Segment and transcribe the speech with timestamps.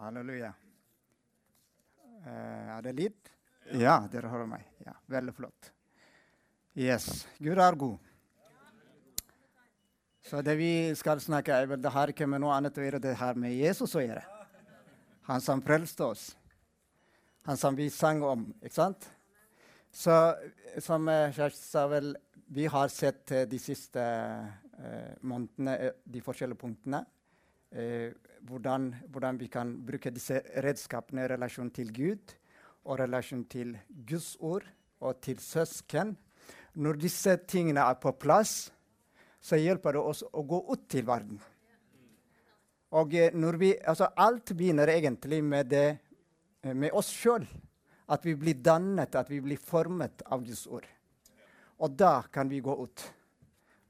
[0.00, 0.52] Halleluja.
[2.26, 3.30] Eh, er det lyd?
[3.76, 4.64] Ja, dere hører meg.
[4.86, 5.72] Ja, Veldig flott.
[6.78, 7.26] Yes.
[7.38, 7.98] Gud er god.
[10.24, 13.16] Så det vi skal snakke om, det har ikke med noe annet å gjøre, det
[13.18, 14.22] har med Jesus å gjøre.
[15.28, 16.24] Han som frelste oss.
[17.48, 19.08] Han som vi sang om, ikke sant?
[19.90, 20.14] Så
[20.80, 22.12] som eh, Kjersti sa, vel,
[22.54, 27.02] vi har sett eh, de siste eh, månedene de forskjellige punktene.
[27.70, 28.10] Eh,
[28.42, 32.32] hvordan, hvordan, vi kan bruke disse redskapene i relasjon til Gud
[32.84, 34.66] og relasjon til Guds ord
[35.00, 36.16] og til søsken.
[36.74, 38.72] Når disse tingene er på plass,
[39.40, 41.38] så hjelper det oss å gå ut til verden.
[42.98, 45.98] Og eh, vi, altså alt begynner egentlig med, det,
[46.62, 47.46] eh, med oss sjøl.
[48.10, 50.88] At vi blir dannet, at vi blir formet av Guds ord.
[51.78, 53.04] Og da kan vi gå ut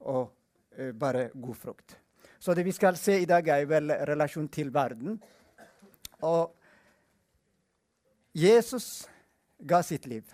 [0.05, 0.29] og
[0.77, 1.95] uh, bare god frukt.
[2.41, 5.19] Så det vi skal se i dag, er vel relasjon til verden.
[6.25, 6.55] Og
[8.33, 9.05] Jesus
[9.61, 10.25] ga sitt liv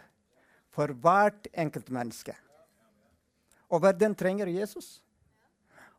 [0.72, 2.36] for hvert enkelt menneske.
[3.68, 5.02] Og verden trenger Jesus.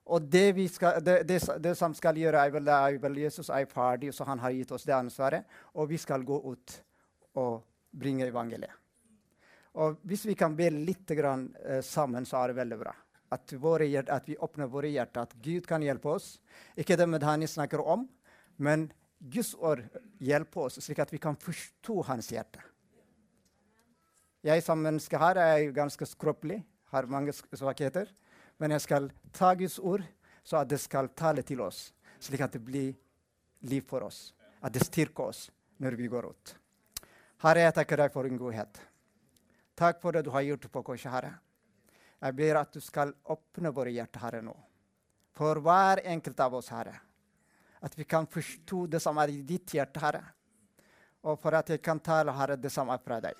[0.08, 3.66] Og det, skal, det, det, det, som skal gjøre, er vel, er vel Jesus er
[3.68, 5.44] ferdig, så han har gitt oss det ansvaret.
[5.77, 6.78] Og vi skal gå ut
[7.36, 7.61] og
[7.92, 8.72] bringe evangeliet.
[9.77, 12.94] Og hvis vi kan be litt grann, eh, sammen, så er det veldig bra.
[13.30, 16.38] At, hjerte, at, vi åpner våre hjerter, at Gud kan hjelpe oss.
[16.76, 18.06] Ikke det med han snakker om,
[18.56, 19.82] men Guds ord
[20.22, 22.62] hjelper oss, slik at vi kan forstå hans hjerte.
[24.46, 26.62] Jeg som menneske her er ganske skrøpelig,
[26.92, 28.08] har mange svakheter.
[28.58, 30.02] Men jeg skal ta Guds ord,
[30.42, 32.94] så at det skal tale til oss, slik at det blir
[33.68, 34.32] liv for oss.
[34.62, 36.54] At det styrker oss når vi går ut.
[37.44, 38.80] Herre, jeg takker deg for din godhet.
[39.78, 41.36] Takk for det du har gjort på korset, Herre.
[42.19, 44.55] Jeg ber at du skal åpne våre hjerter, Herre, nå.
[45.38, 46.97] For hver enkelt av oss, Herre.
[47.84, 50.24] At vi kan forstå det som er i ditt hjerte, Herre.
[51.22, 53.39] Og for at jeg kan tale, Herre, det som er fra deg.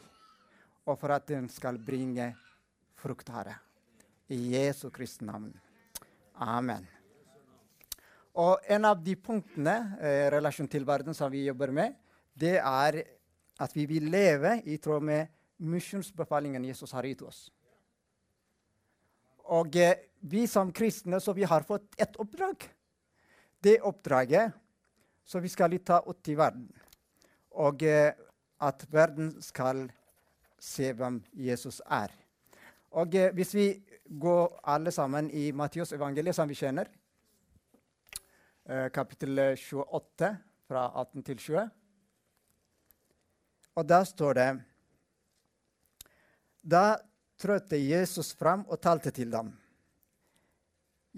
[0.87, 2.31] Og for at den skal bringe
[2.99, 3.59] frukt, Herre.
[4.31, 5.51] I Jesu Kristi navn.
[6.39, 6.87] Amen.
[8.39, 11.97] Og en av de punktene i eh, relasjon til verden som vi jobber med,
[12.39, 13.01] det er
[13.59, 17.49] at vi vil leve i tråd med misjonsbefalingen Jesus har gitt oss.
[19.49, 22.67] Og eh, vi som kristne så vi har fått et oppdrag.
[23.65, 24.53] Det oppdraget
[25.25, 26.69] så vi skal ta ut i verden.
[27.57, 28.13] Og eh,
[28.61, 29.87] at verden skal
[30.59, 32.13] se hvem Jesus er.
[32.93, 33.69] Og eh, hvis vi
[34.09, 36.89] går alle sammen i Matteus evangeliet, som vi kjenner.
[38.93, 40.29] Kapittel 28,
[40.69, 41.69] fra 18 til 20.
[43.81, 44.49] Og da står det
[46.61, 46.83] Da
[47.39, 49.53] trådte Jesus fram og talte til dem.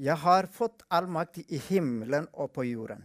[0.00, 3.02] Jeg har fått all makt i himmelen og på jorden.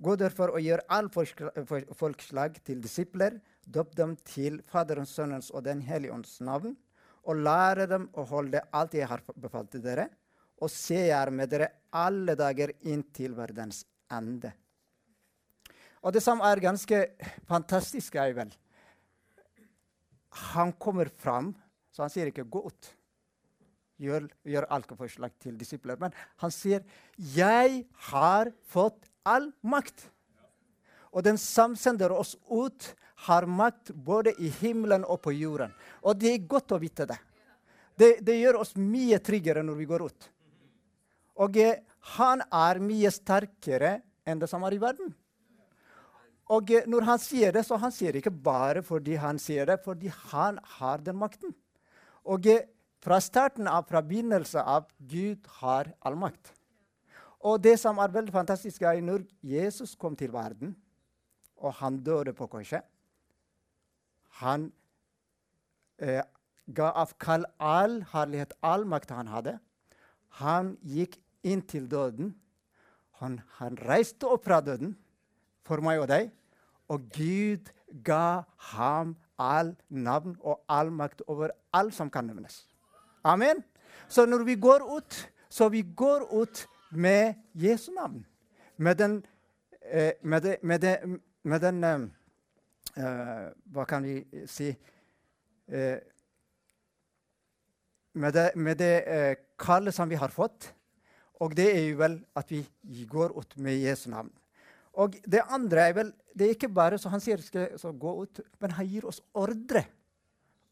[0.00, 3.40] Gå derfor og gjør all folkeslag til disipler.
[3.66, 6.76] Døp dem til Faderens, Sønnens og Den hellige ånds navn
[7.28, 10.08] og lære dem å holde alt jeg har befalt dere,
[10.60, 14.52] og se jeg er med dere alle dager inntil verdens ende.
[16.00, 17.00] Og det som er ganske
[17.48, 18.52] fantastisk, er vel
[20.52, 21.54] Han kommer fram,
[22.00, 22.86] så han sier ikke 'gå ut'.
[24.00, 25.98] Gjør, gjør alkoholforslag til disipler.
[26.00, 26.80] Men han sier
[27.20, 30.08] 'jeg har fått all makt'.
[31.12, 32.94] Og den som sender oss ut,
[33.28, 35.74] har makt både i himmelen og på jorden.
[36.02, 37.18] Og det er godt å vite det.
[37.94, 40.28] Det, det gjør oss mye tryggere når vi går ut.
[41.36, 41.82] Og eh,
[42.16, 45.12] han er mye sterkere enn det som er i verden.
[46.48, 49.68] Og eh, når han sier det, så han sier det ikke bare fordi han sier
[49.68, 51.52] det, fordi han har den makten.
[52.30, 52.46] Og
[53.02, 56.52] fra starten av, fra begynnelsen av, Gud har all makt.
[57.40, 60.74] Og det som er veldig fantastisk, er når Jesus kom til verden,
[61.60, 62.86] og han døde på korset
[64.40, 64.70] Han
[66.00, 66.22] eh,
[66.72, 69.58] ga avkall all herlighet, all makt han hadde.
[70.40, 72.32] Han gikk inn til døden.
[73.20, 74.94] Han, han, reiste opp fra døden
[75.66, 76.30] for meg og deg.
[76.88, 77.68] Og Gud
[78.06, 82.66] ga ham all navn og all makt over alt som kan nevnes.
[83.24, 83.64] Amen.
[84.08, 88.26] Så når vi går ut, så vi går ut med Jesu navn.
[88.76, 89.24] Med den,
[89.82, 94.68] eh, med det, med det, med den uh, Hva kan vi si?
[95.68, 95.98] Uh,
[98.12, 100.74] med det, med det uh, kallet som vi har fått.
[101.40, 102.66] Og det er jo vel at vi
[103.08, 104.32] går ut med Jesu navn.
[104.92, 108.12] Og det andre er vel Det er ikke bare så han sier skal så gå
[108.22, 109.84] ut, men han gir oss ordre.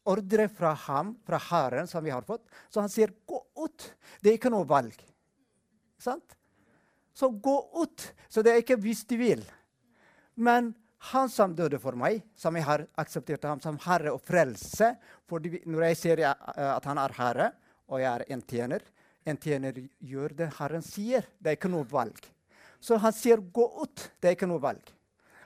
[0.09, 2.45] Ordre fra ham, fra Herren, som vi har fått.
[2.69, 3.91] Så han sier 'gå ut'.
[4.21, 4.95] Det er ikke noe valg.
[5.97, 6.35] Sant?
[7.13, 8.13] Så gå ut.
[8.29, 9.43] Så det er ikke hvis du vil.
[10.35, 10.73] Men
[11.11, 14.97] han som døde for meg, som jeg har akseptert ham som herre og frelse
[15.27, 17.51] fordi Når jeg ser at han er herre,
[17.87, 18.81] og jeg er en tjener
[19.25, 21.25] En tjener gjør det Herren sier.
[21.39, 22.17] Det er ikke noe valg.
[22.79, 24.09] Så han sier 'gå ut'.
[24.19, 24.81] Det er ikke noe valg.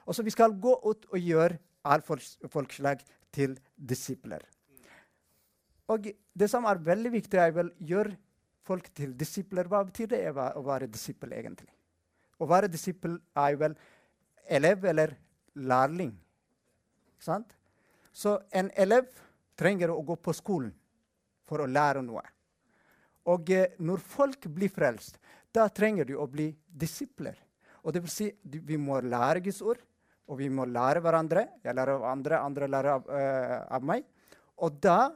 [0.06, 4.44] Og så Vi skal gå ut og gjøre alle folkeslag til disipler.
[5.88, 8.16] Og det som er veldig viktig, er vel gjøre
[8.64, 9.68] folk til disipler.
[9.68, 11.72] Hva betyr det å være disippel, egentlig?
[12.40, 13.76] Å være disippel er vel
[14.48, 15.16] elev eller
[15.56, 16.14] lærling.
[17.20, 17.52] Sant?
[18.14, 19.10] Så en elev
[19.60, 20.74] trenger å gå på skolen
[21.48, 22.24] for å lære noe.
[23.32, 25.20] Og eh, når folk blir frelst,
[25.54, 27.38] da trenger de å bli disipler.
[27.84, 29.80] Og det vil si, vi må lære Guds ord,
[30.30, 31.48] og vi må lære hverandre.
[31.64, 34.06] Jeg lærer av andre, andre lærer av, uh, av meg.
[34.64, 35.12] Og da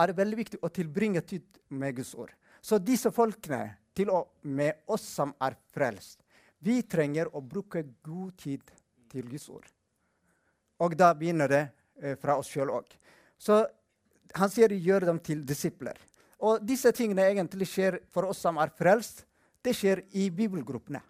[0.00, 1.44] er det veldig viktig å tilbringe tid
[1.76, 2.32] med Guds ord.
[2.62, 6.22] Så disse folkene, til og med oss som er frelst,
[6.62, 8.72] vi trenger å bruke god tid
[9.12, 9.66] til Guds ord.
[10.80, 12.88] Og da begynner det uh, fra oss sjøl òg.
[13.36, 13.60] Så
[14.38, 15.98] han sier gjør dem til disipler.
[16.42, 19.26] Og disse tingene egentlig skjer for oss som er frelst.
[19.62, 21.02] Det skjer i bibelgruppene.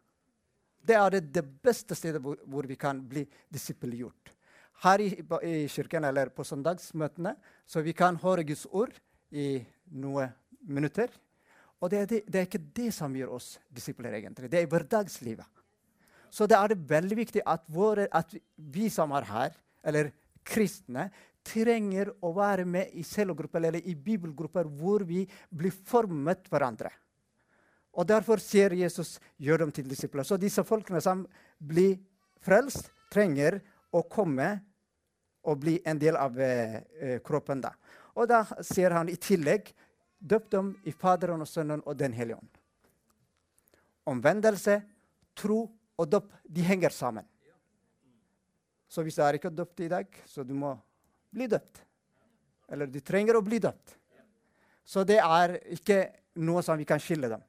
[0.83, 4.33] Det er det, beste stedet hvor, hvor, vi kan bli disippelgjort.
[4.83, 5.09] Her i,
[5.47, 7.37] i, kirken eller på søndagsmøtene
[7.67, 8.95] så vi kan høre Guds ord
[9.31, 9.63] i
[9.95, 10.33] noen
[10.67, 11.11] minutter.
[11.83, 14.51] Og det er, det, det er ikke det som gjør oss disipler, egentlig.
[14.51, 15.47] Det er hverdagslivet.
[16.33, 20.11] Så det er veldig viktig at, våre, at vi som er her, eller
[20.47, 21.11] kristne,
[21.43, 26.93] trenger å være med i cellegrupper eller i bibelgrupper hvor vi blir formet hverandre.
[27.93, 30.25] Og Derfor sier Jesus gjør dem til disipler.
[30.25, 31.27] Så disse folkene som
[31.59, 31.99] blir
[32.43, 33.59] frelst, trenger
[33.93, 34.49] å komme
[35.45, 37.61] og bli en del av eh, kroppen.
[37.61, 37.75] da.
[38.17, 39.69] Og da sier han i tillegg
[40.19, 42.59] døp dem i Faderen og Sønnen og Den hellige ånd.
[44.09, 44.81] Omvendelse,
[45.37, 45.67] tro
[45.99, 47.27] og dåp de henger sammen.
[48.89, 50.75] Så hvis du er ikke døpt i dag, så du må
[51.33, 51.81] bli døpt.
[52.73, 53.97] Eller du trenger å bli døpt.
[54.85, 56.05] Så det er ikke
[56.45, 57.43] noe som vi kan skille dem.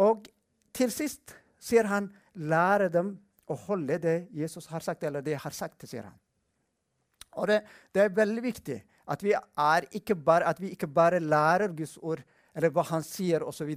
[0.00, 0.28] Og
[0.72, 3.14] til sist sier han lære dem
[3.50, 6.18] å holde det Jesus har sagt, eller det jeg har sagt, sier han.
[7.40, 7.62] Og det,
[7.92, 8.78] det er veldig viktig
[9.12, 9.34] at vi,
[10.24, 12.22] bare, at vi ikke bare lærer Guds ord,
[12.54, 13.70] eller hva han sier, osv.,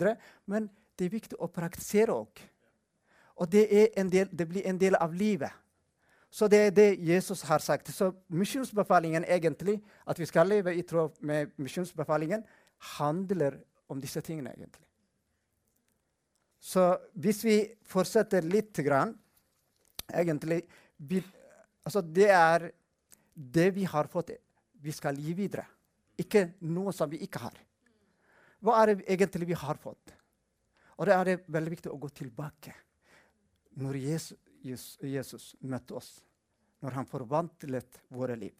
[0.45, 2.41] men det er viktig å praktisere òg.
[3.35, 3.65] Og det,
[4.11, 5.51] del, det blir en del av livet.
[6.31, 7.91] Så det er det Jesus har sagt.
[7.91, 12.43] Så misjonsbefalingen egentlig, at vi skal leve i tråd med misjonsbefalingen,
[12.97, 13.59] handler
[13.89, 14.84] om disse tingene, egentlig.
[16.65, 16.81] Så
[17.21, 19.11] hvis vi fortsetter litt grann,
[20.09, 20.63] egentlig
[20.97, 21.19] vi,
[21.85, 22.71] altså Det er
[23.33, 24.31] det vi har fått,
[24.81, 25.65] vi skal gi videre.
[26.17, 27.57] Ikke noe som vi ikke har.
[28.63, 30.13] Hva er det egentlig vi har fått?
[30.95, 32.73] Og det er det veldig viktig å gå tilbake.
[33.75, 36.09] Når Jesus, Jesus, Jesus møtte oss,
[36.81, 38.55] når han forvandlet våre liv.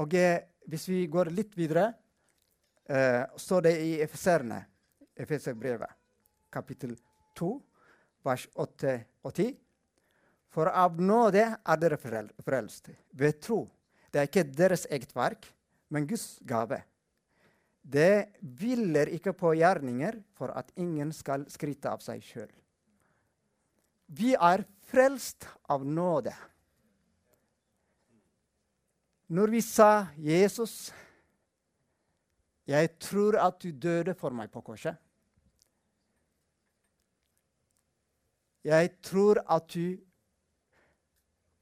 [0.00, 1.90] Og eh, Hvis vi går litt videre,
[2.88, 4.62] eh, står det i Efeserene,
[5.12, 5.90] Efeserbrevet,
[6.54, 6.94] kapittel
[7.38, 7.50] 2,
[8.24, 8.96] vers 8
[9.26, 9.52] og 10.
[10.54, 13.64] For av nåde er dere frelst ved tro.
[14.14, 15.48] Det er ikke deres eget verk,
[15.90, 16.78] men Guds gave.
[17.82, 22.50] Det hviler ikke på gjerninger for at ingen skal skryte av seg sjøl.
[24.06, 26.32] Vi er frelst av nåde.
[29.28, 30.92] Når vi sa 'Jesus,
[32.66, 34.96] jeg tror at du døde for meg på korset'
[38.64, 39.98] Jeg tror at du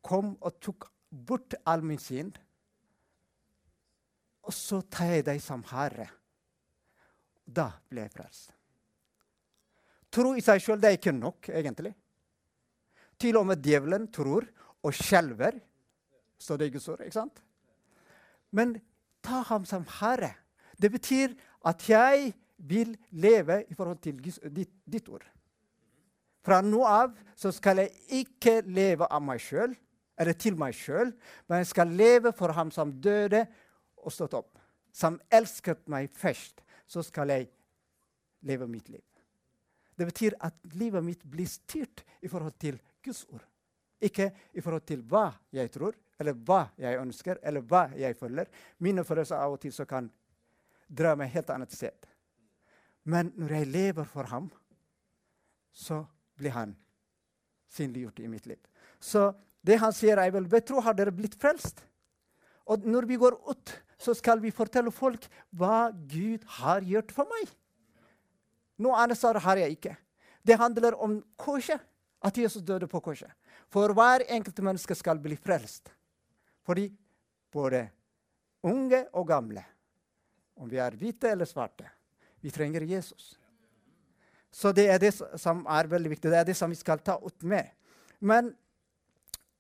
[0.03, 2.37] kom og tok bort all min synd.
[4.43, 6.09] Og så tar jeg deg som herre.
[7.43, 8.53] Da ble jeg frelst.
[10.13, 11.95] Tro i seg sjøl er ikke nok, egentlig.
[13.19, 14.45] Til og med djevelen tror
[14.83, 15.57] og skjelver,
[16.43, 17.01] står det i Guds ord.
[17.01, 17.39] ikke sant?
[18.51, 18.75] Men
[19.25, 20.35] ta ham som herre.
[20.77, 25.25] Det betyr at jeg vil leve i forhold til ditt, ditt ord.
[26.43, 29.75] Fra nå av så skal jeg ikke leve av meg sjøl
[30.21, 31.13] eller til meg sjøl,
[31.49, 33.45] men jeg skal leve for ham som døde
[34.03, 34.59] og stått opp.
[34.93, 36.61] Som elsket meg først.
[36.87, 37.49] Så skal jeg
[38.45, 39.05] leve mitt liv.
[39.97, 43.45] Det betyr at livet mitt blir styrt i forhold til Guds ord.
[44.03, 48.51] Ikke i forhold til hva jeg tror, eller hva jeg ønsker, eller hva jeg føler.
[48.83, 50.11] Mine følelser av og til så kan
[50.91, 52.09] dra meg helt annet sted.
[53.09, 54.51] Men når jeg lever for ham,
[55.73, 56.03] så
[56.43, 56.75] blir han
[57.73, 58.61] synliggjort i mitt liv.
[59.01, 59.31] Så
[59.63, 61.85] det han sier, er vel Vet du, har dere blitt frelst.
[62.67, 67.31] Og når vi går ut, så skal vi fortelle folk hva Gud har gjort for
[67.31, 67.51] meg.
[68.83, 69.97] Noe annet har jeg ikke.
[70.43, 71.81] Det handler om korset.
[72.23, 73.31] At Jesus døde på korset.
[73.67, 75.91] For hver enkelt menneske skal bli frelst.
[76.63, 76.85] Fordi
[77.51, 77.89] både
[78.63, 79.65] unge og gamle,
[80.55, 81.89] om vi er hvite eller svarte,
[82.39, 83.33] vi trenger Jesus.
[84.53, 86.31] Så det er det som er veldig viktig.
[86.31, 87.73] Det er det som vi skal ta ut med.
[88.21, 88.53] Men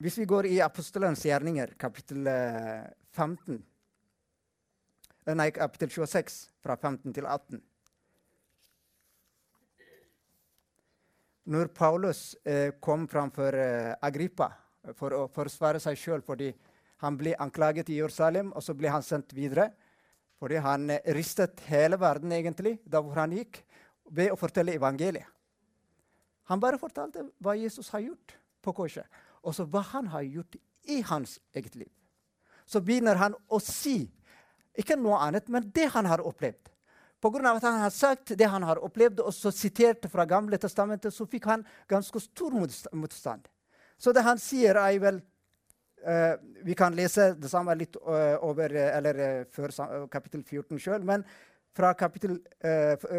[0.02, 2.28] hvis vi går i apostelens gjerninger, kapittel
[3.14, 3.60] 15 eh,
[5.26, 7.62] eh, Nei, kapittel 26, fra 15 til 18
[11.52, 14.52] Når Paulus eh, kom framfor eh, Agrippa
[14.98, 16.52] for å forsvare seg sjøl fordi
[17.02, 19.72] han ble anklaget i Jerusalem, og så ble han sendt videre
[20.42, 23.58] fordi han eh, ristet hele verden egentlig da hvor han gikk,
[24.12, 25.28] ved å fortelle evangeliet.
[26.50, 29.06] Han bare fortalte hva Jesus har gjort på korset,
[29.42, 30.58] og så hva han har gjort
[30.90, 31.90] i hans eget liv.
[32.66, 34.04] Så begynner han å si
[34.78, 36.70] ikke noe annet, men det han har opplevd.
[37.22, 37.52] Pga.
[37.54, 41.26] at han har sagt det han har opplevd, og så sitert fra Gamle testamentet, så
[41.26, 42.56] fikk han ganske stor
[42.92, 43.46] motstand.
[43.98, 45.20] Så det han sier, er vel
[46.02, 46.34] uh,
[46.66, 49.70] Vi kan lese det samme litt uh, over, eller uh, før
[50.10, 51.22] kapittel 14 sjøl, men
[51.72, 52.36] fra kapittel,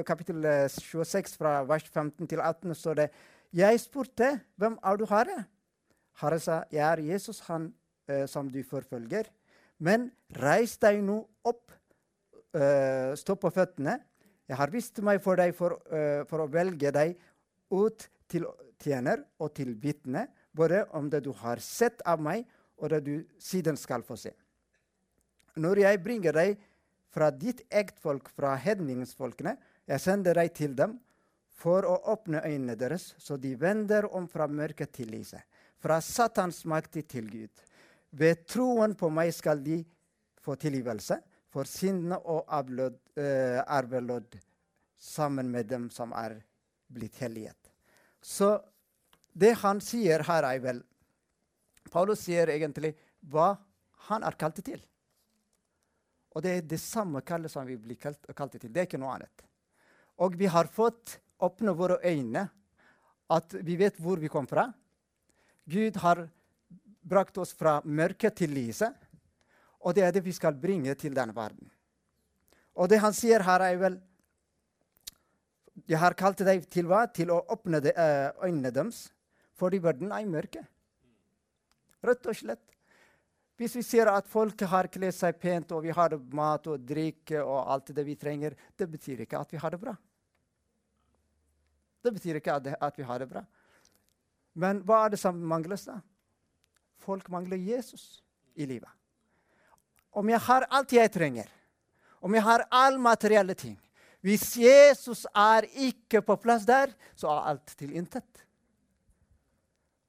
[0.05, 3.07] kapittel 26, fra vers 15 til 18, står det
[3.53, 5.45] Jeg spurte, 'Hvem er du, Herre?'
[6.21, 7.73] Herre sa, 'Jeg er Jesus, han
[8.27, 9.31] som du forfølger.'
[9.83, 11.73] Men reis deg nå opp
[12.55, 13.97] uh, stå på føttene.
[14.49, 17.15] Jeg har vist meg for deg for, uh, for, å velge deg
[17.73, 18.47] ut til
[18.83, 22.45] tjener og til vitne, både om det du har sett av meg,
[22.77, 24.33] og det du siden skal få se.
[25.59, 26.61] Når jeg bringer deg
[27.13, 29.55] fra ditt eget folk, fra hedningsfolkene,
[29.85, 30.95] jeg sender deg til dem
[31.53, 35.43] for å åpne øynene deres, så de vender om fra mørket til lyset,
[35.77, 37.63] fra Satans makt til Gud.
[38.13, 39.81] Ved troen på meg skal de
[40.43, 41.19] få tilgivelse
[41.53, 44.39] for syndene og avlød, eh, arvelodd
[44.97, 46.39] sammen med dem som er
[46.89, 47.69] blitt helliget.
[48.21, 48.57] Så
[49.33, 50.83] det han sier her, er vel
[51.91, 52.93] Paulus sier egentlig
[53.29, 53.57] hva
[54.09, 54.81] han er kalt til.
[56.33, 58.71] Og det er det samme kallet som vi blir kalt, kalt til.
[58.73, 59.43] Det er ikke noe annet.
[60.21, 62.47] Og vi har fått åpne våre øyne,
[63.33, 64.67] at vi vet hvor vi kom fra.
[65.69, 66.25] Gud har
[67.03, 68.95] brakt oss fra mørket til lyset.
[69.83, 71.69] Og det er det vi skal bringe til denne verden.
[72.73, 74.01] Og det han sier her, er vel
[75.89, 77.07] Jeg har kalt deg til hva?
[77.09, 79.07] Til å åpne de, uh, øynene deres,
[79.57, 80.61] fordi verden er mørke.
[82.05, 82.72] Rett og slett.
[83.63, 87.39] Hvis vi ser at folk har kledd seg pent, og vi har mat og drikke
[87.39, 89.93] og alt det vi trenger, det betyr ikke at vi har det bra.
[92.03, 93.45] Det betyr ikke at, det, at vi har det bra.
[94.59, 96.01] Men hva er det som mangles, da?
[96.99, 98.19] Folk mangler Jesus
[98.59, 98.91] i livet.
[100.11, 101.47] Om jeg har alt jeg trenger,
[102.19, 103.79] om jeg har all materielle ting
[104.23, 108.42] Hvis Jesus er ikke på plass der, så er alt til intet.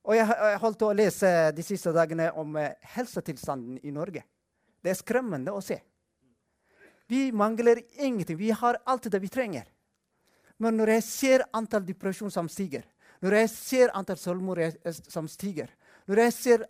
[0.05, 4.25] Og jeg, jeg holdt å lese de siste dagene om uh, helsetilstanden i Norge.
[4.85, 5.79] Det er skremmende å se.
[7.09, 8.37] Vi mangler ingenting.
[8.41, 9.69] Vi har alt det vi trenger.
[10.61, 12.85] Men når jeg ser antall depresjon som stiger,
[13.25, 14.61] når jeg ser antall selvmord
[15.09, 15.73] som stiger,
[16.09, 16.67] når jeg ser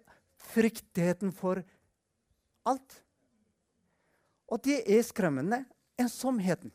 [0.55, 1.63] fryktigheten for
[2.65, 3.05] alt
[4.55, 5.65] og det er skremmende.
[5.99, 6.73] Ensomheten.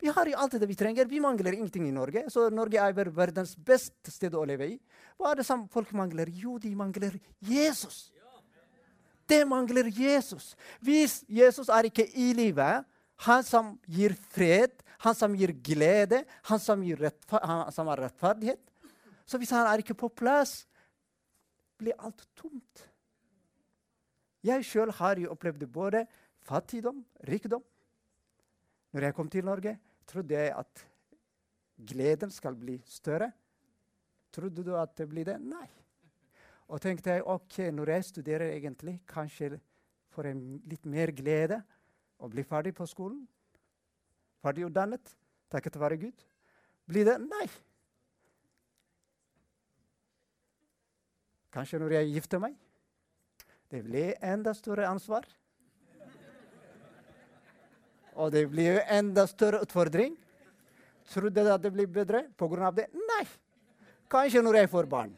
[0.00, 1.08] Vi har jo alt det vi trenger.
[1.08, 2.24] Vi mangler ingenting i Norge.
[2.32, 4.78] Så Norge er verdens beste sted å leve i.
[5.20, 6.30] Hva er det som folk mangler?
[6.32, 8.08] Jo, de mangler Jesus.
[9.28, 10.54] Det mangler Jesus.
[10.82, 12.86] Hvis Jesus er ikke i livet,
[13.26, 14.72] han som gir fred,
[15.04, 18.60] han som gir glede, han som, gir han som har rettferdighet
[19.24, 20.64] Så hvis han er ikke på plass,
[21.78, 22.88] blir alt tomt.
[24.44, 26.06] Jeg sjøl har jo opplevd både
[26.48, 27.62] fattigdom, rikdom.
[28.90, 29.76] Når jeg kom til Norge,
[30.10, 30.84] trodde jeg at
[31.90, 33.30] gleden skal bli større.
[34.34, 35.38] Trodde du at det blir det?
[35.42, 35.66] Nei.
[36.70, 39.58] Og tenkte jeg ok, når jeg studerer egentlig, kanskje
[40.14, 41.60] får jeg litt mer glede
[42.20, 43.24] og blir ferdig på skolen.
[44.40, 45.16] Ferdig utdannet,
[45.50, 46.24] takket være Gud.
[46.90, 47.16] Blir det?
[47.26, 47.46] Nei.
[51.50, 52.54] Kanskje når jeg gifter meg.
[53.70, 55.26] Det blir enda større ansvar.
[58.14, 60.16] Og det blir jo enda større utfordring.
[61.10, 62.70] Trodde at det blir bedre pga.
[62.70, 62.86] det?
[62.92, 63.24] Nei.
[64.10, 65.16] Kanskje når jeg får barn.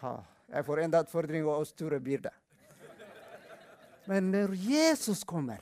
[0.00, 0.14] Ha,
[0.48, 2.32] jeg får enda utfordring og store byrder.
[4.06, 5.60] Men når Jesus kommer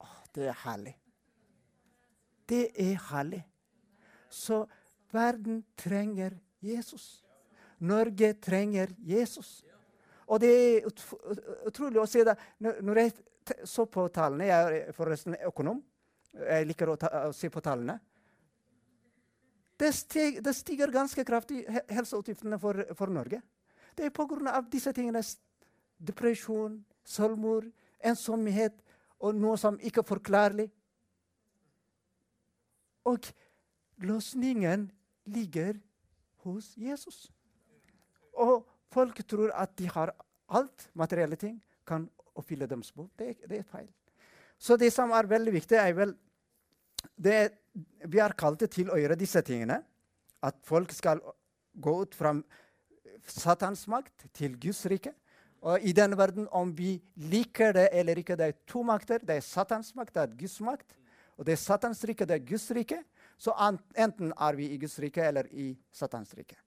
[0.00, 0.96] å, Det er herlig.
[2.48, 3.44] Det er herlig.
[4.28, 4.66] Så
[5.12, 7.24] verden trenger Jesus.
[7.78, 9.64] Norge trenger Jesus.
[10.26, 10.86] Og det er
[11.66, 13.14] utrolig å se det når jeg
[13.64, 14.48] så på tallene.
[14.48, 15.82] Jeg er forresten økonom.
[16.34, 17.98] Jeg liker å, ta, å se på tallene.
[19.78, 23.40] det, steg, det stiger ganske kraftig, helseutgiftene for, for Norge.
[23.94, 24.60] Det er pga.
[24.70, 25.22] disse tingene.
[25.98, 27.70] Depresjon, selvmord,
[28.02, 28.80] ensomhet
[29.20, 30.68] og noe som ikke er forklarlig.
[33.04, 33.28] Og
[34.02, 34.88] løsningen
[35.24, 35.78] ligger
[36.44, 37.30] hos Jesus.
[38.34, 40.12] Og folk tror at de har
[40.48, 43.10] alt materielle ting, kan oppfylle deres behov.
[43.18, 43.88] Det, det, er feil.
[44.58, 46.14] Så det som er veldig viktig, er vel
[47.16, 47.52] det,
[48.08, 49.80] Vi er kalt til å gjøre disse tingene.
[50.44, 51.20] At folk skal
[51.74, 52.34] gå ut fra
[53.26, 55.14] Satans makt til Guds rike.
[55.64, 59.22] Og i denne verden, om vi liker det eller ikke, det er to makter.
[59.24, 60.96] Det er Satans makt, det er Guds makt.
[61.38, 63.00] Og det er Satans rike, det er Guds rike.
[63.40, 63.54] Så
[63.96, 66.58] enten er vi i Guds rike eller i Satans rike.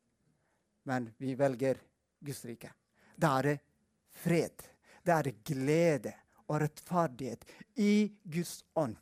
[0.90, 1.80] Men vi velger
[2.20, 2.72] Guds rike.
[3.16, 3.56] Da er det
[4.24, 4.66] fred.
[5.08, 6.14] Da er glede
[6.48, 7.46] og rettferdighet
[7.80, 8.98] i Guds ånd.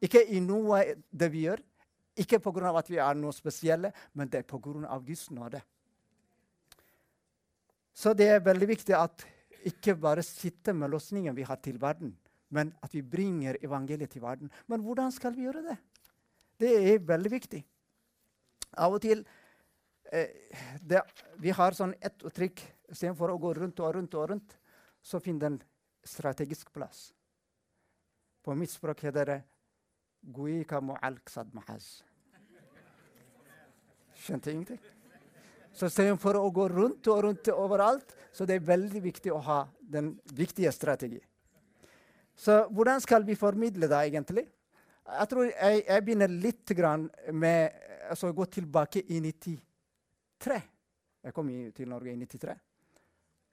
[0.00, 0.80] Ikke i noe
[1.10, 1.60] det vi gjør,
[2.18, 2.70] ikke pga.
[2.78, 4.98] at vi er noe spesielle, men det er pga.
[4.98, 5.60] Guds nåde.
[7.94, 9.26] Så det er veldig viktig at
[9.66, 12.16] ikke bare sitte med løsningen vi har til verden,
[12.50, 14.50] men at vi bringer evangeliet til verden.
[14.66, 15.76] Men hvordan skal vi gjøre det?
[16.58, 17.64] Det er veldig viktig.
[18.78, 19.24] Av og til
[20.12, 20.30] eh,
[20.80, 21.02] det,
[21.38, 24.56] Vi har sånn ett uttrykk istedenfor å gå rundt og rundt og rundt,
[25.02, 25.62] så finner en
[26.04, 27.12] strategisk plass.
[28.42, 29.38] På mitt språk heter det
[30.20, 32.02] Guika mu'al-ksad mahaz.
[34.18, 34.80] Skjønte ingenting?
[35.72, 39.58] Så istedenfor å gå rundt og rundt overalt, så det er veldig viktig å ha
[39.78, 41.24] den viktige strategien.
[42.38, 44.46] Så hvordan skal vi formidle det egentlig?
[45.08, 46.72] Jeg tror jeg, jeg begynner litt
[47.32, 47.78] med
[48.10, 50.58] altså, å gå tilbake i 93.
[51.24, 52.58] Jeg kom til Norge i 93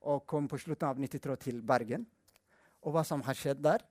[0.06, 2.06] og kom på slutten av 93 til Bergen.
[2.86, 3.84] Og hva som har skjedd der.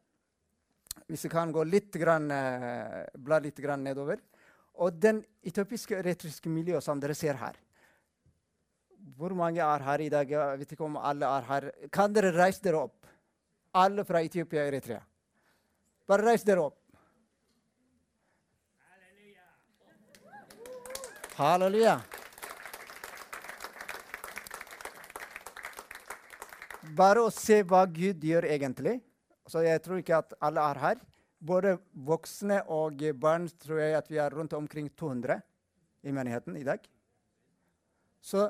[1.08, 4.22] Hvis vi kan gå litt, grann, uh, bla litt grann nedover.
[4.82, 7.58] Og den etiopiske retoriske miljøet som dere ser her,
[9.18, 10.30] hvor mange er her i dag?
[10.30, 11.66] Jeg vet ikke om alle er her.
[11.92, 13.10] Kan dere reise dere opp?
[13.76, 15.02] Alle fra Etiopia og Eritrea.
[16.08, 16.80] Bare reis dere opp.
[18.88, 19.46] Halleluja.
[21.36, 21.96] Halleluja.
[26.94, 28.98] Bare å se hva Gud gjør egentlig.
[29.50, 31.00] Så jeg tror ikke at alle er her.
[31.44, 31.76] Både
[32.06, 35.40] voksne og barn tror jeg at vi er rundt omkring 200
[36.04, 36.84] i menigheten i dag.
[38.24, 38.46] Så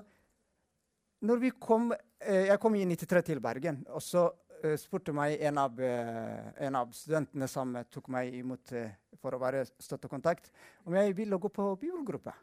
[1.25, 5.41] når vi kom, eh, jeg kom i 93 til Bergen, og så uh, spurte meg
[5.41, 8.75] en av, uh, en av, studentene som tok meg imot
[9.23, 10.51] for å være støttekontakt,
[10.85, 12.35] om jeg ville gå på bibelgruppe.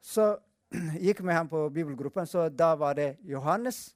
[0.00, 0.30] Så
[1.06, 3.90] gikk med ham på bibelgruppen, så da var det Johannes,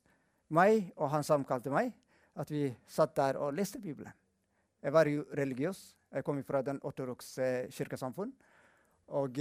[0.48, 1.92] meg og han som kalte meg,
[2.36, 4.12] at vi satt der og leste Bibelen.
[4.82, 5.80] Jeg var jo religiøs.
[6.12, 8.30] Jeg kom fra den ortodokse kirkesamfunn.
[9.16, 9.38] Og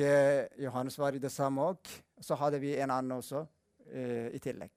[0.62, 1.92] Johannes var i det samme òg.
[2.22, 3.44] Så hadde vi en annen også
[3.92, 4.72] eh, i tillegg.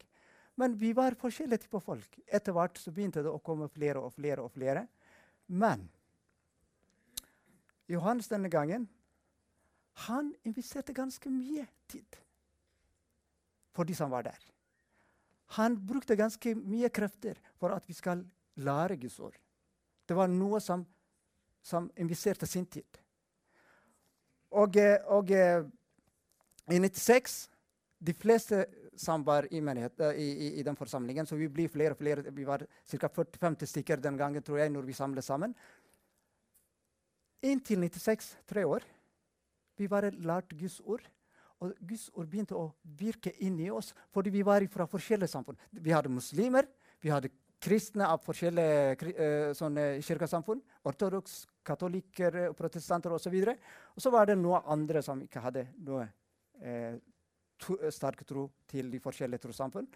[0.59, 2.19] Men vi var forskjellige typer folk.
[2.27, 4.43] Etter hvert så begynte det å komme flere og flere.
[4.43, 4.87] og flere.
[5.47, 5.89] Men
[7.89, 8.89] Johannes denne gangen
[10.07, 12.19] han investerte ganske mye tid
[13.75, 14.39] for de som var der.
[15.57, 18.25] Han brukte ganske mye krefter for at vi skal
[18.61, 19.37] lære Guds ord.
[20.09, 20.85] Det var noe som,
[21.63, 23.01] som investerte sin tid.
[24.57, 25.65] Og, eh, og eh,
[26.73, 27.49] i 96
[27.99, 28.63] De fleste
[28.99, 31.27] som var i, menighet, i, i, i, den forsamlingen.
[31.27, 32.31] Så vi blir flere og flere.
[32.35, 33.09] Vi var ca.
[33.09, 35.55] 40-50 stykker den gangen tror jeg, når vi samlet sammen.
[37.43, 38.87] Inntil 96, tre år,
[39.79, 41.05] vi bare lærte Guds ord.
[41.65, 42.69] Og Guds ord begynte å
[42.99, 45.59] virke inni oss, fordi vi var fra forskjellige samfunn.
[45.73, 46.69] Vi hadde muslimer,
[47.03, 50.63] vi hadde kristne av forskjellige uh, sånne kirkesamfunn.
[50.87, 53.35] Ortodoks, katolikker, protestanter osv.
[53.43, 56.07] Og, så var det noen andre som ikke hadde noe
[56.63, 56.99] uh,
[57.59, 59.87] Eh, sterk tro til de forskjellige trossamfunn.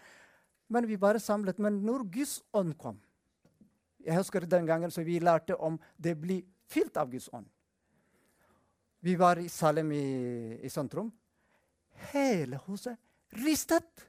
[0.73, 1.59] Men vi bare samlet.
[1.59, 2.99] Men når Guds ånd kom
[4.03, 7.45] Jeg husker den gangen så vi lærte om det blir fylt av Guds ånd.
[8.99, 11.07] Vi var i Salem i, i sentrum.
[12.11, 12.97] Hele huset
[13.33, 14.07] ristet.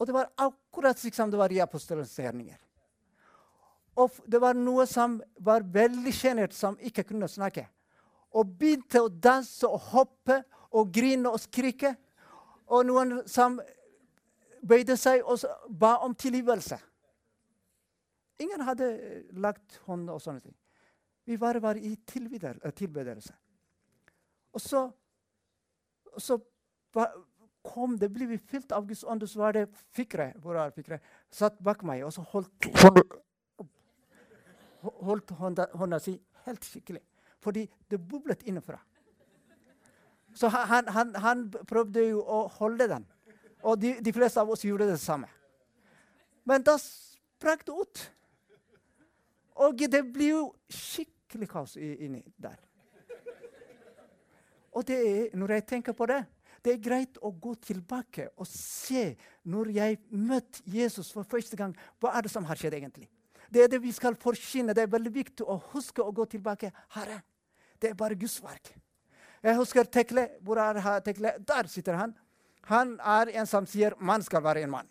[0.00, 2.56] Og det var akkurat slik som det var i apostelens gjerninger.
[4.00, 7.66] Og det var noe som var veldig sjenert, som ikke kunne snakke.
[8.32, 10.38] Og begynte å danse og hoppe
[10.70, 11.92] og grine og skrike.
[12.70, 13.58] Og noen som
[14.62, 16.78] bøyde seg og ba om tilgivelse.
[18.40, 18.88] Ingen hadde
[19.36, 20.56] lagt hånd og sånne ting.
[21.28, 23.34] Vi bare var i eh, tilbedelse.
[24.56, 24.86] Og så,
[26.18, 26.40] så
[27.62, 30.72] kom det, ble vi fylt av Guds ånd, og så var det Fikre hvor er
[30.74, 32.68] Fikre, satt bak meg og så holdt,
[34.82, 37.02] holdt hånda, hånda si helt skikkelig.
[37.40, 38.78] Fordi det boblet innenfra.
[40.34, 43.06] Så han, han, han, prøvde jo å holde den.
[43.66, 45.28] Og de, de, fleste av oss gjorde det samme.
[46.48, 48.02] Men da sprakk det ut.
[49.60, 52.56] Og det blir jo skikkelig kaos inni der.
[54.76, 56.20] Og det er, når jeg tenker på det,
[56.64, 59.14] det er greit å gå tilbake og se
[59.48, 63.08] når jeg møtte Jesus for første gang, hva er det som har skjedd egentlig.
[63.50, 64.74] Det er det vi skal forkynne.
[64.76, 66.70] Det er veldig viktig å huske å gå tilbake.
[66.94, 67.18] Herre,
[67.82, 68.70] det er bare Guds verk.
[69.42, 70.28] Jeg husker Tekle.
[70.44, 71.34] Hvor er Tekle?
[71.48, 72.14] Der sitter han.
[72.68, 74.88] Han er en som sier 'man skal være en mann'.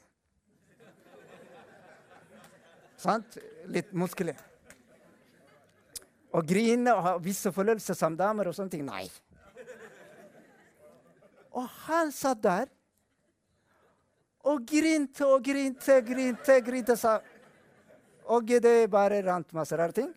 [2.97, 3.37] Sant?
[3.65, 4.35] Litt muskelig.
[6.33, 8.85] Å grine og ha visse følelser som damer og sånne ting.
[8.85, 9.09] Nei.
[11.57, 12.69] Og han satt der
[14.49, 16.95] og grinte og grinte, grinte, grinte.
[16.97, 17.17] Sa.
[18.29, 20.11] Og det bare rant masse rare ting.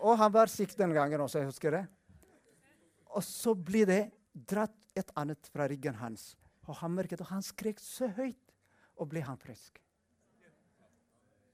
[0.00, 1.84] Og han var syk den gangen også, jeg husker det.
[3.12, 6.34] Og så blir det dratt et annet fra ryggen hans.
[6.66, 8.54] Og han merket, og han skrek så høyt,
[8.96, 9.80] og ble han frisk.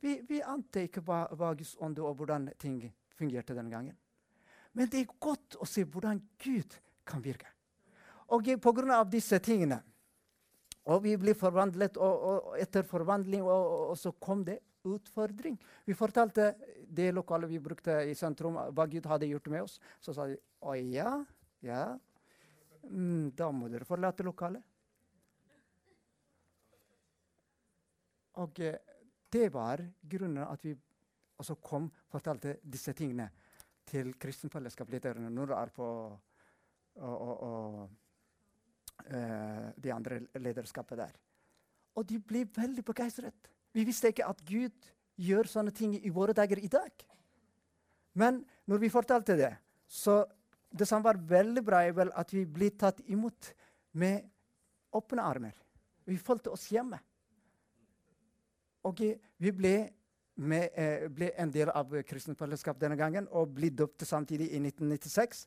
[0.04, 2.78] Vi, vi ante ikke hva, hva Guds ånd og hvordan ting
[3.16, 3.96] fungerte den gangen.
[4.76, 6.76] Men det er godt å se hvordan Gud
[7.08, 7.48] kan virke.
[8.34, 9.04] Og pga.
[9.04, 9.80] disse tingene
[10.86, 15.56] og vi blir forvandlet, og, og etter forvandling og, og, så kom det utfordring.
[15.84, 16.52] Vi fortalte
[16.86, 19.80] det lokalet vi brukte i sentrum, hva Gud hadde gjort med oss.
[20.00, 21.10] Så sa de å ja,
[21.66, 21.88] ja,
[22.86, 24.62] mm, da må dere forlate lokalet.
[28.38, 28.78] Og eh,
[29.32, 30.76] det var grunnen at vi
[31.40, 33.26] også kom fortalte disse tingene
[33.87, 35.88] til kristenfellesskapslederne når det er på
[36.96, 37.90] og, og,
[39.07, 41.16] uh, de andre lederskapet der.
[41.96, 43.51] Og de ble veldig begeistret.
[43.72, 47.05] Vi visste ikke at Gud gjør sånne ting i våre dager i dag.
[48.16, 49.53] Men når vi fortalte det,
[49.88, 50.22] så
[50.72, 53.53] det som var veldig bra, er vel at vi ble tatt imot
[53.96, 54.25] med
[54.96, 55.55] åpne armer.
[56.07, 56.99] Vi følte oss hjemme.
[58.87, 59.75] Og vi ble,
[60.37, 64.61] med, eh, ble en del av kristent fellesskap denne gangen og ble døpt samtidig i
[64.61, 65.46] 1996.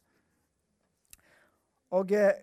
[1.98, 2.34] Og eh,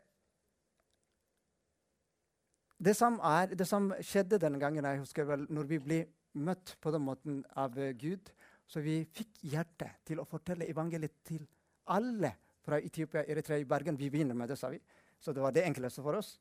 [2.79, 6.01] det som, er, det som, skjedde denne gangen, jeg husker vel, når vi ble
[6.37, 8.29] møtt på den måten av uh, Gud,
[8.69, 11.47] så vi fikk hjertet til å fortelle evangeliet til
[11.95, 12.35] alle
[12.67, 13.97] fra Etiopia, Eritrea, Bergen.
[13.97, 14.81] Vi begynner med det, sa vi.
[15.23, 16.35] Så det var det enkleste for oss.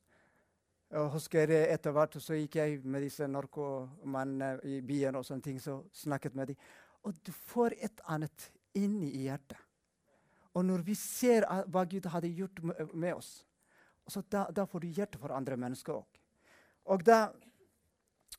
[0.95, 5.58] Jeg husker Etter hvert så gikk jeg med disse narkomannene i byen og sånne ting,
[5.60, 6.60] så snakket med dem.
[7.03, 8.45] Og du får et annet
[8.79, 9.60] inni i hjertet.
[10.55, 13.43] Og når vi ser hva Gud hadde gjort med, oss,
[14.08, 16.21] oss, da, da, får du hjerte for andre mennesker òg.
[16.95, 17.19] Og da,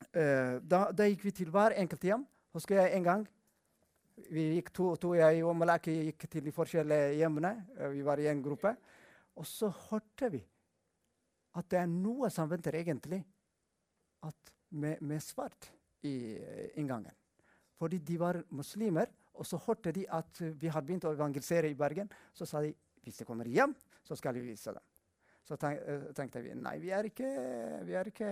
[0.09, 2.25] uh, da, da, gikk vi til hver enkelt hjem.
[2.57, 3.29] Husker jeg en gang
[4.33, 7.53] vi gikk to, to Jeg og Malaki gikk til de forskjellige hjemmene.
[7.77, 8.73] Uh, vi var i en gruppe.
[9.37, 10.41] Og så hørte vi
[11.57, 13.21] at det er noe som venter egentlig
[14.69, 15.69] med, med, svart
[16.05, 17.13] i uh, inngangen.
[17.77, 21.77] Fordi de var muslimer, og så hørte de at vi hadde begynt å evangelisere i
[21.77, 22.09] Bergen.
[22.33, 22.73] Så sa de
[23.05, 24.83] hvis de kommer hjem, så skal vi vise dem.
[25.47, 27.27] Så eh, tenkte vi nei, vi er ikke,
[27.87, 28.31] vi er ikke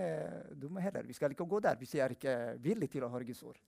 [0.60, 1.06] dumme heller.
[1.08, 3.60] Vi skal ikke gå der hvis vi er ikke villige til å høre Guds ord.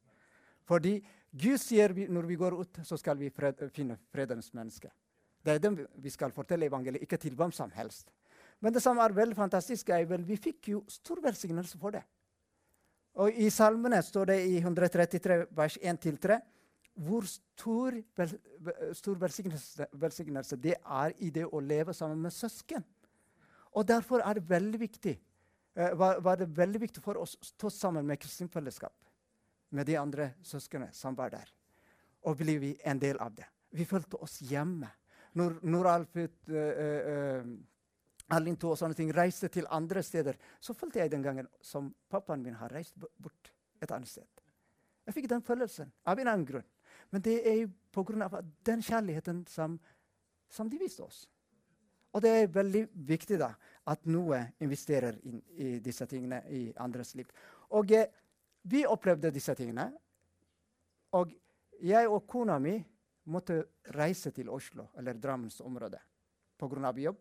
[0.69, 0.99] Fordi
[1.33, 4.91] Gud sier vi, når vi går ut, så skal vi fred, finne fredens menneske.
[5.41, 8.13] Det er dem vi skal fortelle evangeliet, ikke til hvem som helst.
[8.61, 12.03] Men det som er veldig fantastisk, er vel vi fikk jo stor velsignelse for det.
[13.19, 16.39] Og I salmene står det i 133 vers 1-3
[16.99, 17.95] hvor stor,
[18.99, 22.83] stor velsignelse, velsignelse det er i det å leve sammen med søsken.
[23.79, 25.15] Og Derfor er det veldig viktig,
[25.77, 28.95] eh, var, var, det veldig viktig for oss å stå sammen med kristent fellesskap.
[29.71, 31.51] Med de andre søsknene som var der.
[32.27, 33.47] Og ble vi en del av det.
[33.71, 34.89] Vi følte oss hjemme.
[35.39, 37.51] Når, når Alfred, uh, uh,
[38.35, 42.43] Alinto og sånne ting reiste til andre steder, så følte jeg den gangen som pappaen
[42.45, 44.27] min har reist bort et annet sted.
[45.09, 46.67] Jeg fikk den følelsen av en annen grunn.
[47.11, 48.43] Men det er pga.
[48.65, 49.79] den kjærligheten som,
[50.49, 51.27] som de viste oss.
[52.13, 53.53] Og det er veldig viktig da,
[53.89, 57.29] at noe investerer inn i disse tingene i andres liv.
[57.77, 58.09] Og eh,
[58.69, 59.91] vi opplevde disse tingene.
[61.17, 61.33] Og
[61.81, 62.77] jeg og kona mi
[63.29, 63.63] måtte
[63.97, 66.01] reise til Oslo, eller Drammensområdet,
[66.59, 66.93] pga.
[66.97, 67.21] jobb.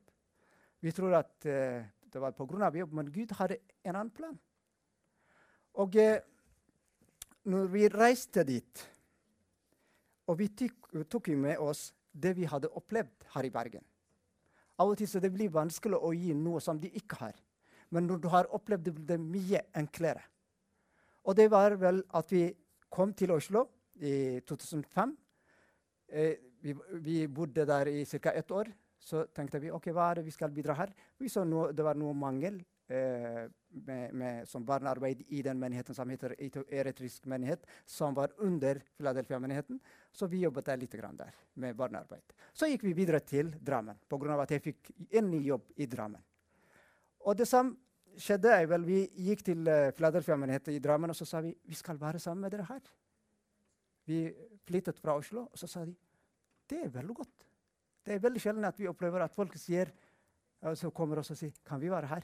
[0.82, 2.72] Vi tror at eh, det var pga.
[2.78, 4.40] jobb, men Gud hadde en annen plan.
[5.74, 6.22] Og eh,
[7.44, 8.88] når vi reiste dit,
[10.28, 13.86] og vi tok, tok med oss det vi hadde opplevd her i Bergen
[14.78, 17.38] av og til så det blir vanskelig å gi noe som de ikke har.
[17.94, 20.22] Men når du har opplevd det, blir det mye enklere.
[21.28, 22.46] Og det var vel at vi
[22.94, 23.66] kom til Oslo
[24.00, 25.16] i 2005.
[26.08, 28.32] Eh, vi, vi bodde der i ca.
[28.32, 28.70] ett år.
[29.08, 30.92] Så tenkte vi ok, hva er det vi skal bidra her.
[31.20, 32.58] Vi så noe, det var noe mangel
[32.92, 33.46] eh,
[33.88, 39.80] med, med, som barnearbeid i den menigheten som heter Eretrisk menighet, som var under Philadelphia-menigheten.
[40.12, 42.36] Så vi jobbet der litt der med barnearbeid.
[42.52, 44.42] Så gikk vi videre til Drammen pga.
[44.42, 46.24] at jeg fikk en ny jobb i Drammen.
[47.24, 47.78] Og det som
[48.18, 51.76] skjedde, er vel vi gikk til uh, Philadelphia-menigheten i Drammen og så sa vi vi
[51.76, 52.84] skal være sammen med dere her.
[54.08, 54.26] Vi
[54.68, 55.96] flyttet fra Oslo, og så sa de
[56.68, 57.47] det er veldig godt.
[58.08, 59.90] Det er veldig sjelden at vi opplever at folk sier,
[60.80, 62.24] så kommer og sier kan vi være her.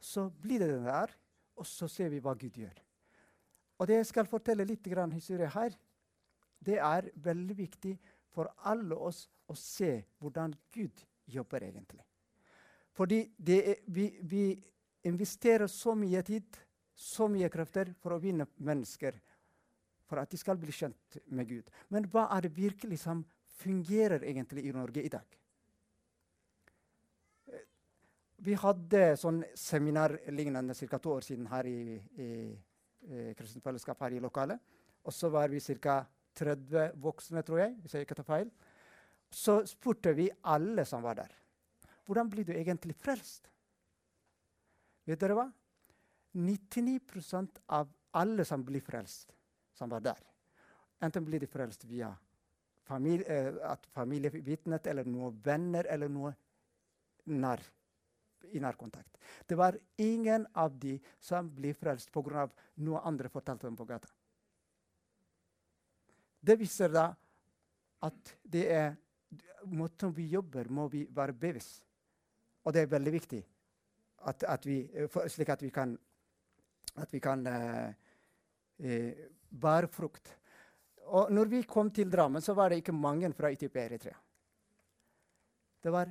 [0.00, 1.12] Så blir det den der,
[1.60, 2.78] og så ser vi hva Gud gjør.
[3.76, 5.76] Og det jeg skal fortelle litt grann historie her,
[6.64, 7.92] det er veldig viktig
[8.32, 12.00] for alle oss å se hvordan Gud jobber egentlig.
[12.96, 14.46] Fordi er, vi, vi
[15.04, 16.48] investerer så mye tid,
[16.96, 19.20] så mye krefter, for å vinne mennesker.
[20.08, 21.68] For at de skal bli kjent med Gud.
[21.92, 23.20] Men hva er det virkelig som
[23.60, 25.38] fungerer egentlig i Norge i dag?
[28.44, 30.98] Vi hadde sånn seminar lignende ca.
[30.98, 32.28] to år siden her i, i,
[33.08, 34.60] i Kristent Fellesskap her i lokalet.
[35.04, 36.02] Og så var vi ca.
[36.34, 38.48] 30 voksne, tror jeg, hvis jeg ikke tar feil.
[39.30, 41.30] Så spurte vi alle som var der.
[42.04, 43.46] Hvordan blir du egentlig frelst?
[45.06, 45.46] Vet dere hva?
[46.34, 49.30] 99% av alle som blir frelst,
[49.74, 50.20] som var der,
[51.02, 52.10] enten blir de frelst via
[52.84, 56.34] familie, eh, at familievitnet eller noen venner eller noe
[57.26, 57.62] nær,
[58.52, 59.16] i nærkontakt.
[59.48, 62.48] Det var ingen av de som ble frelst pga.
[62.76, 64.08] noe andre fortalte dem på gata.
[66.40, 67.14] Det viser da
[68.04, 68.96] at det er
[69.64, 71.84] måten vi jobber, må vi være bevisst
[72.64, 73.42] og det er veldig viktig,
[74.30, 74.78] at, at vi,
[75.12, 75.92] for, slik at vi kan,
[76.96, 77.90] at vi kan uh,
[78.80, 79.10] uh,
[79.50, 80.32] bære frukt.
[81.12, 84.16] Og når vi kom til Drammen, så var det ikke mange fra Etiopia Eritrea.
[85.84, 86.08] Det var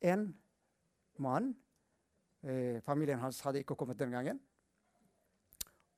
[0.00, 0.28] én
[1.18, 1.54] mann.
[2.42, 4.40] Eh, familien hans hadde ikke kommet den gangen.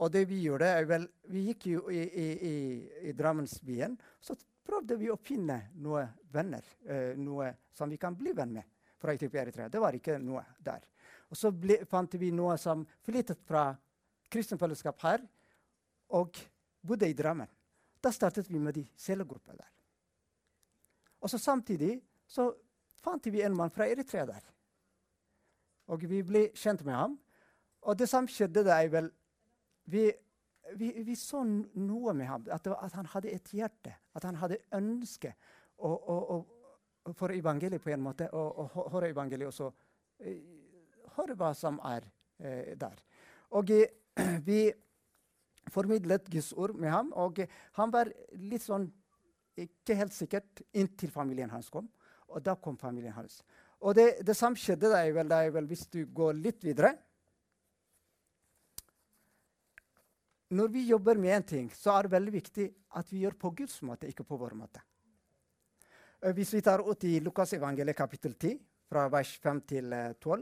[0.00, 2.54] Og det vi gjorde, er vel Vi gikk jo i, i, i,
[3.10, 3.98] i Drammensbyen.
[4.20, 8.64] Så prøvde vi å finne noen venner, eh, noe som vi kan bli venn med
[9.00, 9.68] fra Etiopia Eritrea.
[9.68, 10.82] Det var ikke noe der.
[11.30, 13.70] Og så ble, fant vi noe som flyttet fra
[14.30, 15.22] kristent fellesskap her
[16.16, 16.38] og
[16.82, 17.48] bodde i Drammen.
[18.00, 19.70] Da startet vi med de cellegrupper der.
[21.20, 22.48] Og så samtidig så
[23.02, 24.46] fant vi en mann fra Eritrea der.
[25.90, 27.18] Og vi ble kjent med ham.
[27.82, 29.10] Og det som skjedde, det er vel
[29.90, 30.06] vi,
[30.76, 32.46] vi, vi, så noe med ham.
[32.52, 33.94] At, at, han hadde et hjerte.
[34.14, 35.34] At han hadde ønske.
[35.80, 39.70] å, å, å, for evangeliet på en måte, og, og høre evangeliet og så
[40.20, 40.40] eh,
[41.16, 42.04] høre hva som er
[42.38, 43.00] eh, der.
[43.56, 43.88] Og eh,
[44.48, 44.68] vi
[45.72, 47.42] formidlet Guds ord med ham, og
[47.78, 48.88] han var litt sånn
[49.60, 51.88] ikke helt sikkert inntil familien hans kom.
[52.30, 53.40] Og da kom familien hans.
[53.82, 56.92] Og det, det samme skjedde da vel, da vel, hvis du går litt videre.
[60.54, 63.52] Når vi jobber med en ting, så er det veldig viktig at vi gjør på
[63.62, 64.82] Guds måte, ikke på vår måte.
[66.22, 68.58] Eh, hvis vi tar ut i Lukas evangeliet kapittel 10,
[68.90, 70.40] fra vers 5 til 12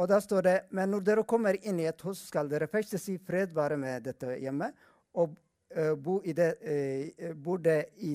[0.00, 2.96] Og da står det Men når dere kommer inn i et hus, skal dere først
[3.00, 4.74] si fred være med dette hjemmet,
[5.20, 5.34] og
[5.76, 8.14] uh, bo i det, uh, bor det i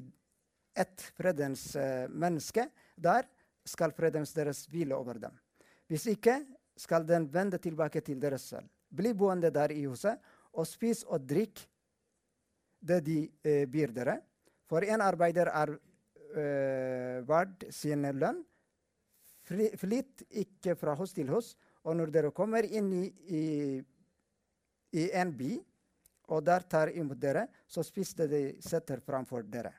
[0.76, 2.68] ett fredens uh, menneske,
[2.98, 3.28] der
[3.66, 5.36] skal fredens deres hvile over dem.
[5.88, 6.40] Hvis ikke
[6.78, 8.68] skal den vende tilbake til dere selv.
[8.90, 10.20] Bli boende der i huset
[10.56, 11.62] og spis og drikk
[12.82, 14.18] det de uh, byr dere.
[14.66, 18.42] For en arbeider er uh, verd sin lønn.
[19.46, 21.54] Flytt ikke fra hus til hus.
[21.86, 23.44] Og når dere kommer inn i, i,
[24.98, 25.52] i en by,
[26.34, 29.74] og der tar imot dere, så spiser de setter framfor dere.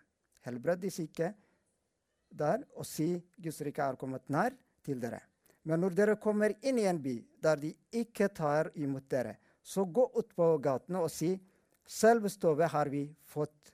[0.46, 1.32] Helbred de syke
[2.30, 4.54] der, og si Guds rike er kommet nær
[4.86, 5.18] til dere.
[5.66, 9.82] Men når dere kommer inn i en by der de ikke tar imot dere, så
[9.82, 11.32] gå ut på gatene og si
[11.86, 13.72] selv stove har vi fått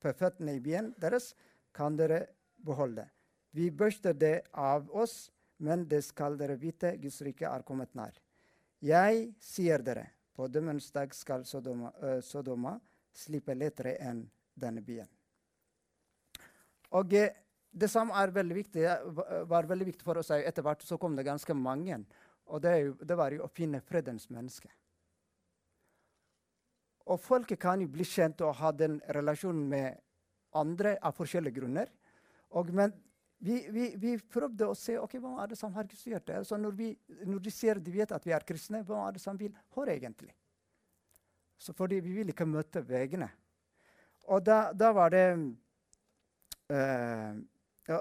[0.00, 1.32] på føttene i byen deres,
[1.72, 2.26] kan dere
[2.64, 3.06] beholde.
[3.52, 5.30] Vi børster det av oss,
[5.60, 8.16] men det skal dere vite, Guds rike er kommet nær.
[8.80, 12.78] Jeg sier dere, på dømmens dag skal Sodoma, uh, Sodoma
[13.12, 14.22] slippe lettere enn
[14.56, 15.08] denne byen.
[16.96, 17.34] Og eh,
[17.70, 18.86] det som veldig viktig,
[19.46, 22.00] var veldig viktig for oss etter hvert, så kom det ganske mange.
[22.50, 22.72] Og det,
[23.06, 24.70] det var jo å finne fredens menneske.
[27.10, 30.00] Og folket kan jo bli kjent og ha den relasjonen med
[30.58, 31.90] andre av forskjellige grunner.
[32.58, 32.94] Og, men
[33.40, 36.40] vi, vi, vi, prøvde å se ok, hva er det som har styrt det.
[36.42, 36.90] Altså når, vi,
[37.24, 39.94] når de ser de vet at vi er kristne, hva er det som vil høre
[39.96, 40.34] egentlig?
[41.60, 43.30] Så fordi vi vil ikke møte veggene.
[44.28, 45.24] Og da, da var det
[46.70, 47.32] uh,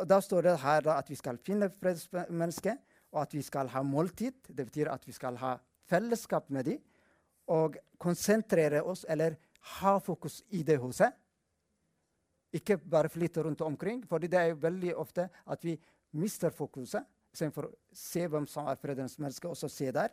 [0.09, 3.81] Da står det her da, at vi skal finne fredsmennesket, og at vi skal ha
[3.83, 4.35] måltid.
[4.47, 5.55] Det betyr at vi skal ha
[5.89, 6.83] fellesskap med dem
[7.49, 9.39] og konsentrere oss, eller
[9.79, 11.15] ha fokus i det huset.
[12.55, 15.75] Ikke bare flytte rundt omkring, for det er veldig ofte at vi
[16.17, 20.09] mister fokuset istedenfor å se hvem som er fredens menneske, og så se der.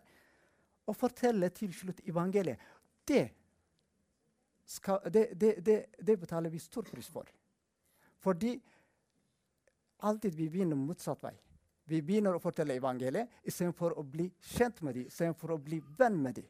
[0.87, 2.61] Og fortelle til slutt evangeliet.
[3.07, 3.25] Det,
[4.69, 5.31] skal, det,
[5.65, 7.31] det, det betaler vi stor pris for.
[8.23, 8.53] Fordi
[10.07, 11.35] alltid vi begynner motsatt vei.
[11.87, 16.19] Vi begynner å fortelle evangeliet istedenfor å bli kjent med dem, istedenfor å bli venn
[16.23, 16.49] med dem.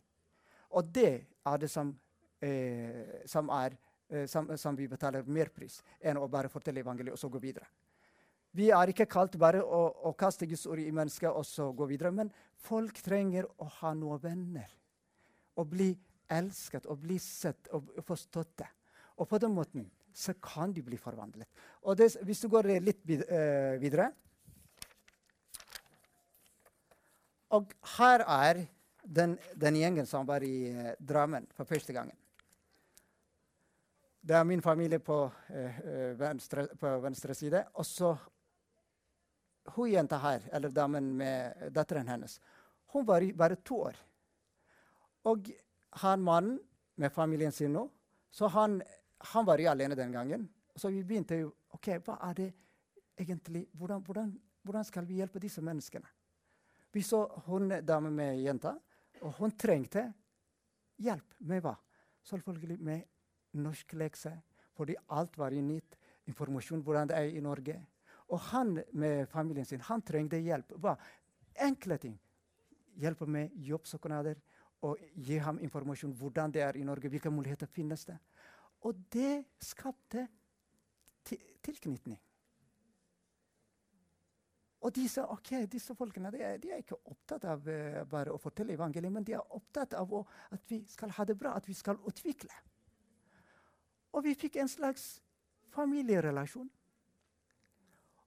[0.77, 1.12] Og det
[1.46, 1.92] er det som,
[2.40, 3.77] eh, som, er,
[4.31, 7.66] som, som vi betaler mer pris enn å bare fortelle evangeliet og så gå videre.
[8.57, 11.88] Vi er ikke kalt bare å, å kaste Guds ord i mennesket og så gå
[11.90, 12.12] videre.
[12.14, 12.31] Men
[12.64, 14.71] folk trenger å ha noen venner.
[15.57, 15.90] Å bli
[16.33, 18.55] elsket og bli sett og forstått.
[18.62, 18.69] det.
[19.21, 19.85] Og på den måten
[20.16, 21.49] så kan de bli forvandlet.
[21.85, 24.12] Og det, hvis du går litt uh, videre
[27.55, 28.64] Og her er
[29.07, 32.16] den, den, gjengen som var i Drammen for første gangen.
[34.27, 35.77] Det er min familie på, eh,
[36.19, 37.65] venstre, på venstre, side.
[37.75, 38.17] Og så
[39.75, 42.41] hun jenta her, eller damen med datteren hennes,
[42.87, 43.95] hun var bare to år.
[45.25, 45.51] Og
[45.91, 46.59] han mannen
[46.97, 47.89] med familien sin nå,
[48.31, 48.83] så han,
[49.19, 50.49] han var jo alene den gangen.
[50.75, 52.53] Så vi begynte jo OK, hva er det
[53.17, 56.07] egentlig Hvordan, hvordan, hvordan skal vi hjelpe disse menneskene?
[56.93, 58.75] Vi så hun dame med jenta,
[59.23, 60.12] og hun trengte
[60.99, 61.77] hjelp med hva?
[62.27, 63.05] Selvfølgelig med
[63.57, 64.38] norsklekser,
[64.77, 65.99] fordi alt var i nytt.
[66.27, 67.79] Informasjon hvordan det er i Norge.
[68.35, 70.75] Og han med familien sin han trengte hjelp.
[70.83, 70.97] Hva?
[71.62, 72.16] Enkle ting.
[72.99, 74.40] Hjelpe med jobbsøknader
[74.87, 78.16] og gi ham informasjon hvordan det er i Norge, hvilke muligheter finnes det.
[78.83, 80.27] Og det skapte
[81.66, 82.19] tilknytning.
[84.87, 88.38] Og disse, okay, disse folkene de er, de er, ikke opptatt av uh, bare å
[88.38, 90.21] fortelle evangeliet, men de er opptatt av å,
[90.55, 92.53] at vi skal ha det bra, at vi skal utvikle.
[94.16, 95.18] Og vi fikk en slags
[95.76, 96.68] familierelasjon.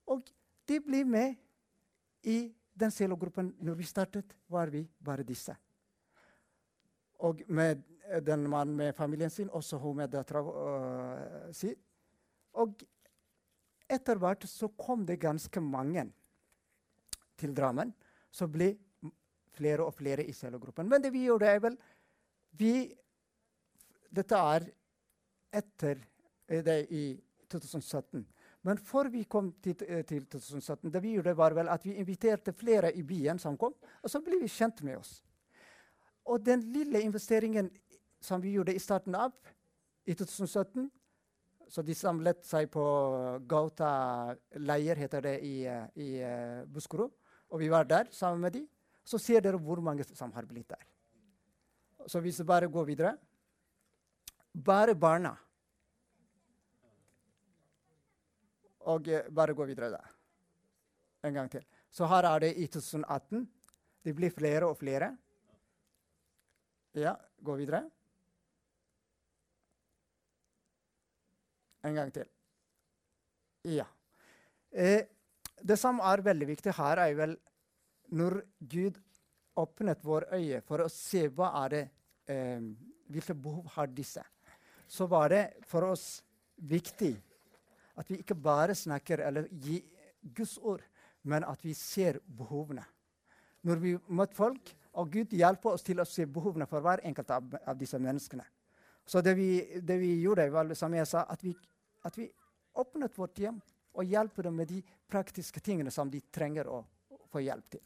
[0.10, 0.30] Og
[0.70, 1.38] de ble med
[2.30, 3.56] i den cellegruppen.
[3.58, 5.56] Når vi startet, var vi bare disse.
[7.26, 7.82] Og med
[8.26, 11.74] den mannen med familien sin, også hun med dattera uh, si.
[12.58, 12.80] Og
[13.90, 16.06] etter hvert så kom det ganske mange
[17.40, 17.92] til Drammen.
[18.32, 18.76] Så ble
[19.58, 20.88] flere og flere i cellegruppen.
[20.90, 21.78] Men det vi gjorde, er vel
[22.58, 22.74] vi,
[24.10, 24.64] Dette er
[25.54, 26.02] etter
[26.48, 27.04] det i
[27.50, 28.26] 2017.
[28.68, 31.96] Men før vi kom til, eh, til 2017, det vi gjorde var vel at vi
[31.96, 35.24] inviterte flere i byen som kom, og så ble vi kjent med oss.
[36.26, 37.72] Og den lille investeringen
[38.22, 39.32] som vi gjorde i starten av
[40.06, 40.92] i 2017
[41.70, 42.84] Så de samlet seg på
[43.46, 47.12] Gauta leir, heter det, i, eh, i Buskerud.
[47.52, 48.68] Og vi var der sammen med dem.
[49.06, 50.82] Så ser dere hvor mange som har blitt der.
[52.08, 53.18] Så hvis vi bare går videre
[54.54, 55.36] Bare barna
[58.90, 60.02] og eh, bare gå videre da.
[61.28, 61.66] En gang til.
[61.92, 63.46] Så her er det i 2018.
[64.06, 65.12] Det blir flere og flere.
[66.98, 67.84] Ja, gå videre.
[71.86, 72.28] En gang til.
[73.68, 73.86] Ja.
[74.72, 75.04] Eh,
[75.60, 77.36] det som er veldig viktig her, er vel
[78.16, 78.98] når Gud
[79.60, 81.84] åpnet våre øyne for å se hva er det,
[82.32, 82.64] eh,
[83.12, 84.24] hvilke behov har disse,
[84.90, 86.24] så var det for oss
[86.56, 87.14] viktig
[88.00, 89.84] at vi ikke bare snakker eller gir
[90.36, 90.82] Guds ord,
[91.24, 92.84] men at vi ser behovene.
[93.68, 97.32] Når vi møter folk, og Gud hjelper oss til å se behovene for hver enkelt
[97.36, 98.46] av, av disse menneskene.
[99.06, 99.50] Så det vi,
[99.82, 101.54] det vi, gjorde, var som jeg sa, at vi,
[102.06, 102.30] at vi
[102.80, 103.60] åpnet vårt hjem
[103.94, 106.84] og hjelper dem med de praktiske tingene som de trenger å,
[107.30, 107.82] få hjelp til.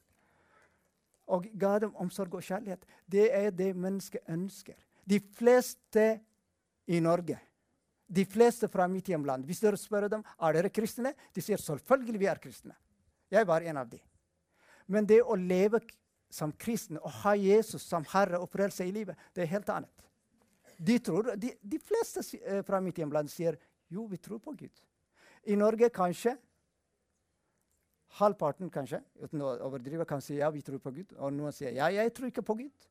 [1.35, 2.85] Og ga dem omsorg og kjærlighet.
[3.03, 4.77] Det er det mennesket ønsker.
[5.03, 6.05] De fleste
[6.87, 7.39] i Norge
[8.13, 9.45] de fleste fra mitt hjemland.
[9.47, 12.75] Hvis dere spør dem er dere kristne, de sier selvfølgelig vi er kristne.
[13.33, 14.01] Jeg var en av dem.
[14.87, 15.79] Men det å leve
[16.33, 20.07] som kristen og ha Jesus som herre og frelse i livet, det er helt annet.
[20.77, 23.57] De, tror, de, de fleste eh, fra mitt hjemland sier
[23.93, 24.83] jo, vi tror på Gud.
[25.49, 26.35] I Norge kanskje
[28.19, 31.15] halvparten kanskje, uten å overdrive, kan si ja, vi tror på Gud.
[31.17, 32.89] Og noen sier ja, jeg tror ikke på Gud.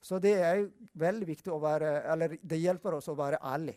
[0.00, 0.64] Så det er
[0.96, 3.76] veldig viktig å være, eller det hjelper oss å være ærlig.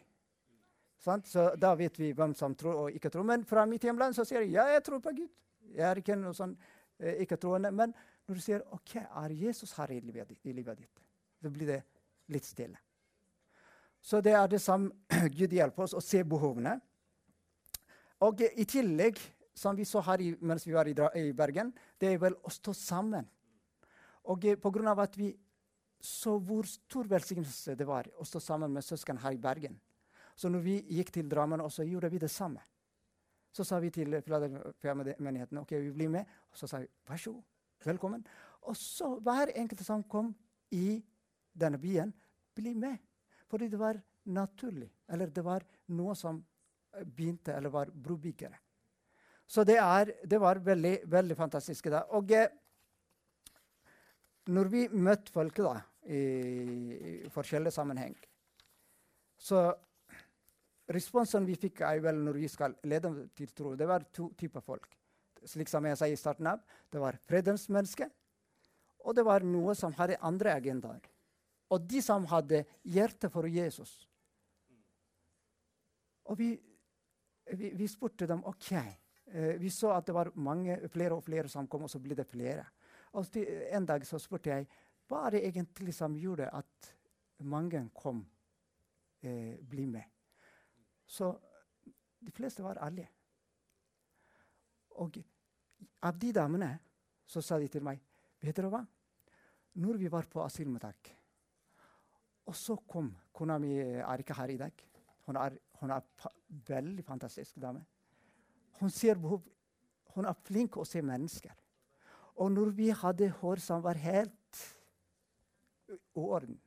[1.03, 1.27] Sant?
[1.27, 3.27] Så da vet vi hvem som tror og ikke tror.
[3.27, 5.31] Men fra mitt hjemland så sier jeg ja, jeg tror på Gud.
[5.73, 6.53] Jeg er ikke noe sånn
[6.99, 7.73] eh, ikke-troende.
[7.75, 7.91] Men
[8.23, 11.03] når du sier OK, er Jesus her i livet, i livet ditt,
[11.43, 11.81] så blir det
[12.31, 12.79] litt stille.
[14.03, 14.87] Så det er det som
[15.37, 16.77] Gud hjelper oss å se behovene.
[18.23, 19.19] Og i tillegg,
[19.55, 22.51] som vi så her i, mens vi var i, i, Bergen, det er vel å
[22.51, 23.27] stå sammen.
[24.31, 24.45] Og
[24.87, 25.33] av at vi
[26.03, 29.77] så hvor stor velsignelse det var å stå sammen med søsken her i Bergen.
[30.35, 32.59] Så når vi gikk til Drammen, så gjorde vi det samme.
[33.53, 36.29] Så sa vi til Filadelfia-menigheten ok, vi blir med.
[36.51, 37.43] Og så sa vi vær så god,
[37.85, 38.25] velkommen.
[38.67, 40.33] Og så hver enkelt som kom
[40.73, 40.97] i
[41.53, 42.11] denne byen,
[42.57, 42.97] bli med.
[43.47, 44.89] Fordi det var naturlig.
[45.07, 46.41] Eller det var noe som
[47.05, 48.57] begynte, eller var brobyggere.
[49.45, 51.89] Så det, er, det var veldig, veldig fantastisk.
[51.93, 52.03] Da.
[52.17, 52.49] Og eh,
[54.49, 58.15] når vi møtte folket, da, i, forskjellige sammenheng,
[59.37, 59.65] så
[60.93, 64.89] responsen vi fikk vel når vi skal lede til tro, det var to typer folk.
[65.43, 68.07] Slik som jeg sa i starten av, det var fredens menneske,
[69.03, 71.03] og det var noe som hadde andre agendaer.
[71.73, 73.91] Og de som hadde hjerte for Jesus.
[76.29, 76.53] Og vi,
[77.51, 78.71] vi, vi spurte dem OK.
[79.33, 82.15] Eh, vi så at det var mange, flere og flere som kom, og så ble
[82.15, 82.65] det flere.
[83.13, 83.25] Og
[83.71, 84.67] En dag så spurte jeg
[85.13, 86.93] hva er det egentlig som gjorde at
[87.45, 88.23] mange kom
[89.21, 90.03] eh, bli med.
[91.05, 91.29] Så
[92.23, 93.09] de fleste var ærlige.
[95.03, 95.19] Og
[96.01, 96.71] av de damene
[97.25, 98.01] så sa de til meg
[98.43, 98.81] Vet dere hva?
[99.79, 101.13] Når vi var på asylmottak,
[102.43, 104.81] og så kom Kona mi er ikke her i dag.
[105.23, 106.03] Hun er, hun er
[106.67, 107.85] veldig fantastisk dame.
[108.81, 109.45] Hun ser behov.
[110.13, 111.55] Hun er flink å se mennesker.
[112.43, 114.35] Og når vi hadde hår som var helt
[115.89, 116.59] i orden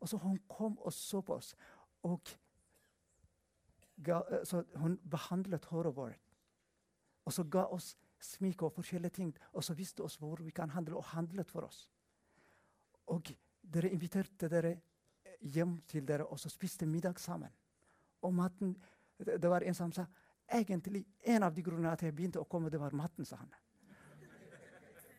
[0.00, 1.54] Og så hun kom og så på oss.
[2.02, 2.30] Og
[4.02, 6.20] ga, så hun behandlet håret vårt.
[7.24, 9.34] Og så ga oss smik og forskjellige ting.
[9.52, 11.88] Og så viste oss hvor vi kan handle, og handlet for oss.
[13.06, 13.28] Og
[13.60, 14.78] dere inviterte dere
[15.40, 17.52] hjem til dere, og så spiste middag sammen.
[18.22, 18.76] Og maten
[19.20, 20.06] Det var en som sa
[20.48, 23.50] egentlig en av de grunnene at jeg begynte å komme, det var maten, sa han.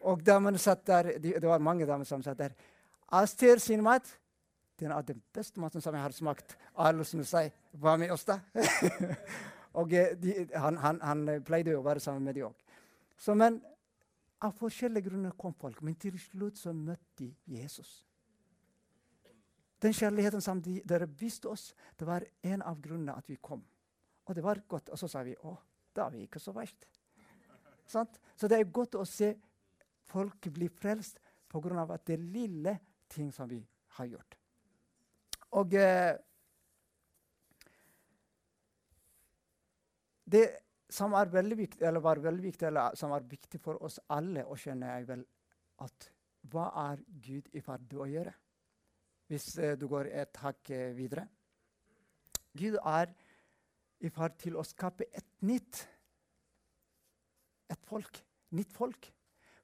[0.09, 2.55] Og damene satt der, det var mange damer som satt der.
[3.11, 4.07] Aster sin mat
[4.81, 6.57] den er den beste maten som jeg har smakt.
[6.75, 8.39] Alle som sier 'Hva med oss', da?
[9.79, 13.35] og eh, de, han, han, han, pleide å være sammen med dem òg.
[13.37, 13.61] Men
[14.41, 15.81] av forskjellige grunner kom folk.
[15.81, 18.07] Men til slutt så møtte de Jesus.
[19.81, 23.63] Den kjærligheten som de, dere viste oss, det var en av grunnene at vi kom.
[24.25, 24.89] Og det var godt.
[24.89, 25.55] Og så sa vi å,
[25.95, 26.87] da er vi ikke så verst.
[27.85, 29.35] Så det er godt å se
[30.09, 31.93] folk bli frelst pga.
[31.93, 32.79] at det lille
[33.11, 33.59] ting som vi
[33.97, 34.37] har gjort.
[35.59, 36.15] Og eh,
[40.31, 40.45] det
[40.91, 44.43] som er veldig viktig, eller var veldig viktig, eller som er viktig for oss alle
[44.47, 45.25] å skjønne, er vel
[45.83, 46.09] at
[46.51, 48.33] hva er Gud i ferd med å gjøre?
[49.31, 51.27] Hvis eh, du går et hakk eh, videre.
[52.57, 53.13] Gud er
[54.01, 55.85] i ferd til å skape et nytt
[57.71, 58.17] et folk,
[58.57, 59.07] nytt folk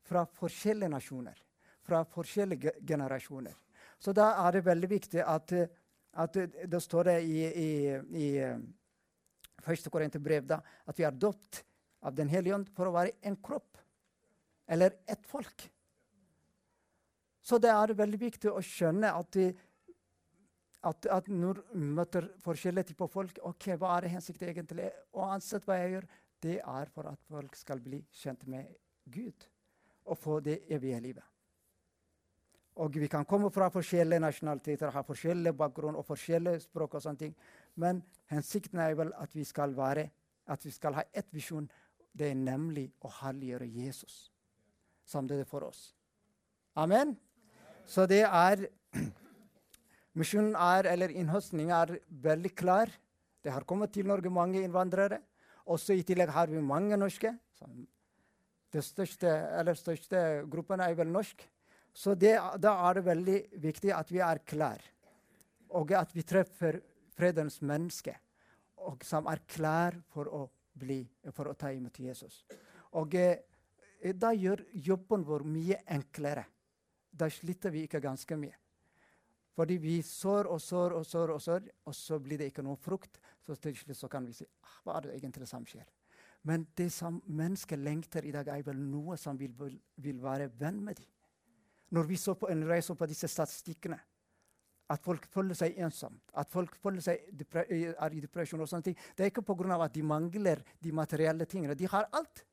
[0.08, 1.40] fra forskjellige nasjoner,
[1.88, 3.56] fra forskjellige generasjoner.
[4.00, 5.54] Så da er det veldig viktig at,
[6.14, 7.72] at det står det i, i,
[8.20, 8.60] i eh,
[9.66, 11.64] første Korinterbrev at vi er døpt
[12.06, 13.80] av Den hellige ånd for å være en kropp,
[14.70, 15.64] eller et folk.
[17.42, 19.38] Så det er veldig viktig å skjønne at,
[20.92, 24.92] at, at når vi møter forskjellige typer folk ok, Hva er hensikten egentlig?
[25.16, 26.10] Og ansett hva jeg gjør,
[26.46, 28.70] det er for at folk skal bli kjent med
[29.10, 29.48] Gud
[30.06, 31.37] og få det evige livet.
[32.78, 36.94] Og vi kan komme fra forskjellige nasjonaliteter, ha forskjellig bakgrunn og forskjellige språk.
[36.94, 37.36] og sånne ting.
[37.76, 40.10] Men hensikten er vel at vi skal, være,
[40.48, 41.70] at vi skal ha ett visjon.
[42.14, 44.32] Det er nemlig å herliggjøre Jesus
[45.06, 45.94] som det er for oss.
[46.76, 47.16] Amen?
[47.86, 48.68] Så det er
[50.18, 52.90] Misjonen er, eller innhøstningen er veldig klar.
[53.44, 55.20] Det har kommet til Norge mange innvandrere.
[55.66, 57.36] Også i tillegg har vi mange norske.
[58.74, 59.30] Den største,
[59.78, 61.46] største gruppen er vel norsk.
[61.98, 64.84] Så det, da er det veldig viktig at vi er klar,
[65.74, 66.78] og at vi treffer
[67.18, 68.14] fredens menneske,
[68.86, 70.44] og som er klar for å,
[70.78, 71.00] bli,
[71.34, 72.44] for å ta imot Jesus.
[73.02, 76.46] Og eh, da gjør jobben vår mye enklere.
[77.10, 78.54] Da sliter vi ikke ganske mye.
[79.58, 82.78] Fordi vi sår og sår og sår, og sår, og så blir det ikke noe
[82.78, 83.18] frukt.
[83.42, 85.90] Så til slutt så kan vi si ah, hva er det egentlig som skjer?
[86.46, 89.58] Men det som mennesker lengter i dag, er vel noe som vil,
[89.98, 91.10] vil være venn med dem.
[91.90, 94.00] Når vi så på en reise på disse statistikkene,
[94.88, 97.24] at folk føler seg ensomt, at folk føler seg
[97.58, 99.84] er i depresjon og sånne ting, det er ikke pga.
[99.84, 101.76] at de mangler de materielle tingene.
[101.76, 102.46] De har alt.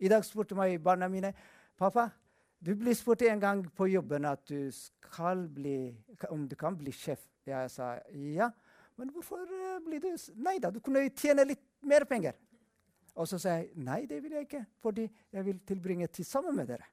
[0.00, 1.34] I dag spurte meg barna mine
[1.76, 2.10] pappa,
[2.58, 5.94] Du blir spurt en gang på jobben at du skal bli,
[6.30, 7.20] om du kan bli sjef.
[7.46, 8.50] Jeg sa ja.
[8.96, 9.44] Men hvorfor
[9.84, 10.08] blir du
[10.40, 12.32] Nei da, du kunne tjene litt mer penger.
[13.14, 16.56] Og så sa jeg nei, det vil jeg ikke, fordi jeg vil tilbringe tid sammen
[16.56, 16.88] med dere.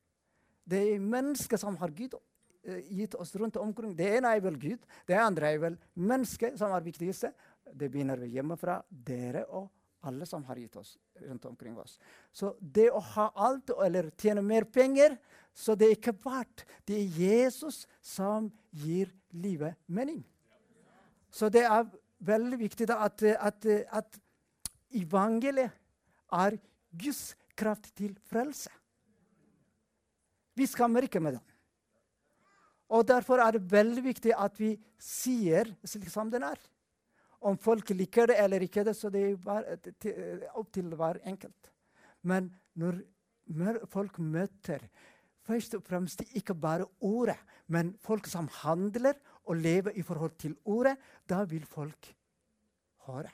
[0.63, 3.95] Det er mennesker som har Gud uh, gitt oss rundt omkring.
[3.97, 7.33] Det ene er vel Gud, det andre er vel mennesket som er viktigste.
[7.73, 9.69] Det begynner vi hjemmefra, dere og
[10.03, 11.95] alle som har gitt oss rundt omkring oss.
[12.31, 15.15] Så det å ha alt eller tjene mer penger,
[15.53, 16.65] så det er ikke verdt.
[16.83, 20.23] Det er Jesus som gir livet mening.
[21.33, 21.87] Så det er
[22.23, 24.19] veldig viktig at, at, at
[24.93, 25.71] evangeliet
[26.33, 26.59] er
[26.93, 28.69] Guds kraft til frelse.
[30.57, 31.43] Vi skammer ikke med det.
[32.93, 36.59] Og Derfor er det veldig viktig at vi sier slik som den er.
[37.43, 41.71] Om folk liker det eller ikke, det, så det er opp til hver enkelt.
[42.23, 44.85] Men når folk møter
[45.43, 50.55] først og fremst ikke bare ordet, men folk som handler og lever i forhold til
[50.63, 50.95] ordet,
[51.29, 52.13] da vil folk
[53.07, 53.31] høre.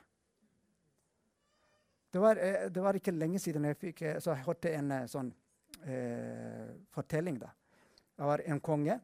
[2.10, 5.06] Det var, eh, det var ikke lenge siden jeg, fikk, eh, jeg hørte en eh,
[5.06, 5.30] sånn
[5.84, 7.40] eh, fortelling.
[7.40, 7.52] da.
[8.18, 9.00] Det var en konge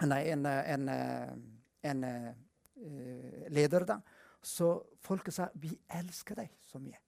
[0.00, 1.42] Nei, en, en, en,
[1.82, 2.04] en
[2.80, 4.00] Eh, leder, da,
[4.42, 7.00] så folket sa 'Vi elsker deg så mye'.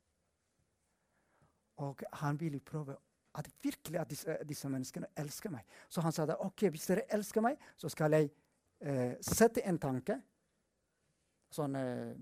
[1.77, 2.97] Og han ville prøve
[3.35, 5.64] at virkelig at disse, disse, menneskene elsker meg.
[5.89, 8.31] Så han sa da, ok, hvis dere elsker meg, så skal jeg
[8.81, 10.20] eh, sette en tanke.
[11.51, 12.12] Sånn eh,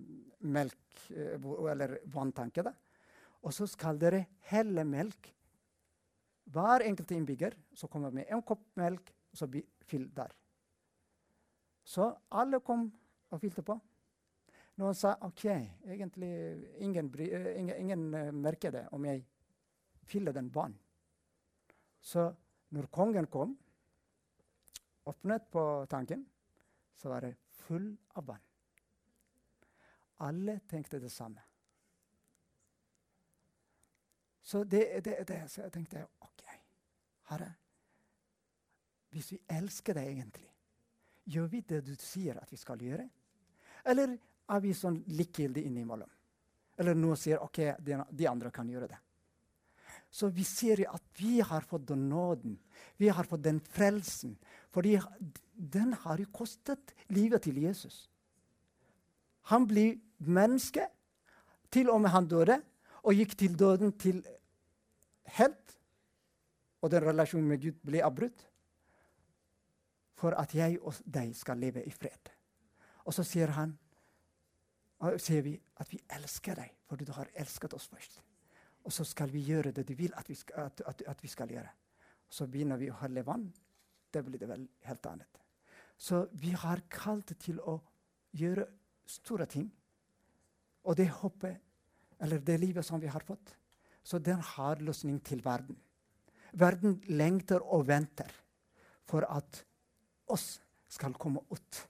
[0.40, 2.62] melk- eh, eller vanntanke.
[2.62, 2.72] da.
[3.42, 5.34] Og så skal dere helle melk.
[6.50, 9.48] Hver enkelt innbygger så kommer med en kopp melk, og så
[9.86, 10.32] fyll der.
[11.84, 12.88] Så alle kom
[13.30, 13.76] og fylte på.
[14.80, 16.30] Noen sa OK, egentlig
[16.80, 17.26] ingen, bry,
[17.58, 19.24] ingen, ingen uh, merker det om jeg
[20.08, 20.78] fyller den banen.
[22.00, 22.30] Så
[22.72, 23.52] når kongen kom,
[25.10, 26.24] åpnet på tanken,
[26.96, 27.34] så var det
[27.66, 28.46] full av vann.
[30.24, 31.42] Alle tenkte det samme.
[34.50, 36.40] Så det, det, det så jeg tenkte OK,
[37.30, 37.52] Herre,
[39.14, 40.48] hvis vi elsker deg egentlig,
[41.30, 43.04] gjør vi det du sier at vi skal gjøre?
[43.86, 44.16] Eller
[44.50, 46.10] er vi sånn likegyldige innimellom?
[46.82, 48.98] Eller noen sier OK, de, andre kan gjøre det.
[50.10, 52.56] Så vi ser at vi har fått den nåden.
[52.98, 54.34] Vi har fått den frelsen.
[54.74, 54.96] Fordi
[55.54, 58.08] den har jo kostet livet til Jesus.
[59.54, 60.88] Han blir menneske.
[61.70, 62.56] Til og med han døde,
[63.06, 64.24] og gikk til døden til
[65.38, 65.76] helt.
[66.80, 68.46] Og den relasjonen med Gud blir avbrutt.
[70.20, 72.32] For at jeg og deg skal leve i fred.
[73.04, 73.76] Og så sier han
[75.20, 78.18] sier vi at vi elsker deg fordi du har elsket oss først.
[78.84, 81.28] Og så skal vi gjøre det du vil at vi skal, at, at, at vi
[81.28, 81.70] skal gjøre.
[82.28, 83.46] Så begynner vi å holde vann.
[84.10, 85.40] Det blir det vel helt annet.
[85.96, 87.76] Så vi har kalt til å
[88.36, 88.66] gjøre
[89.06, 89.68] store ting.
[90.84, 91.60] Og det håpet,
[92.20, 93.54] eller det livet som vi har fått,
[94.02, 95.76] så den har løsning til verden.
[96.52, 98.30] Verden lengter og venter
[99.06, 99.62] for at
[100.30, 101.84] oss skal komme ut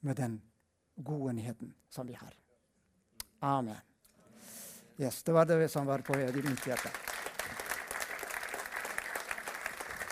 [0.00, 0.40] med den
[0.96, 2.34] gode nyheten som vi har.
[3.40, 3.76] Amen.
[4.98, 7.11] Yes, det var det som var på mitt hjerte.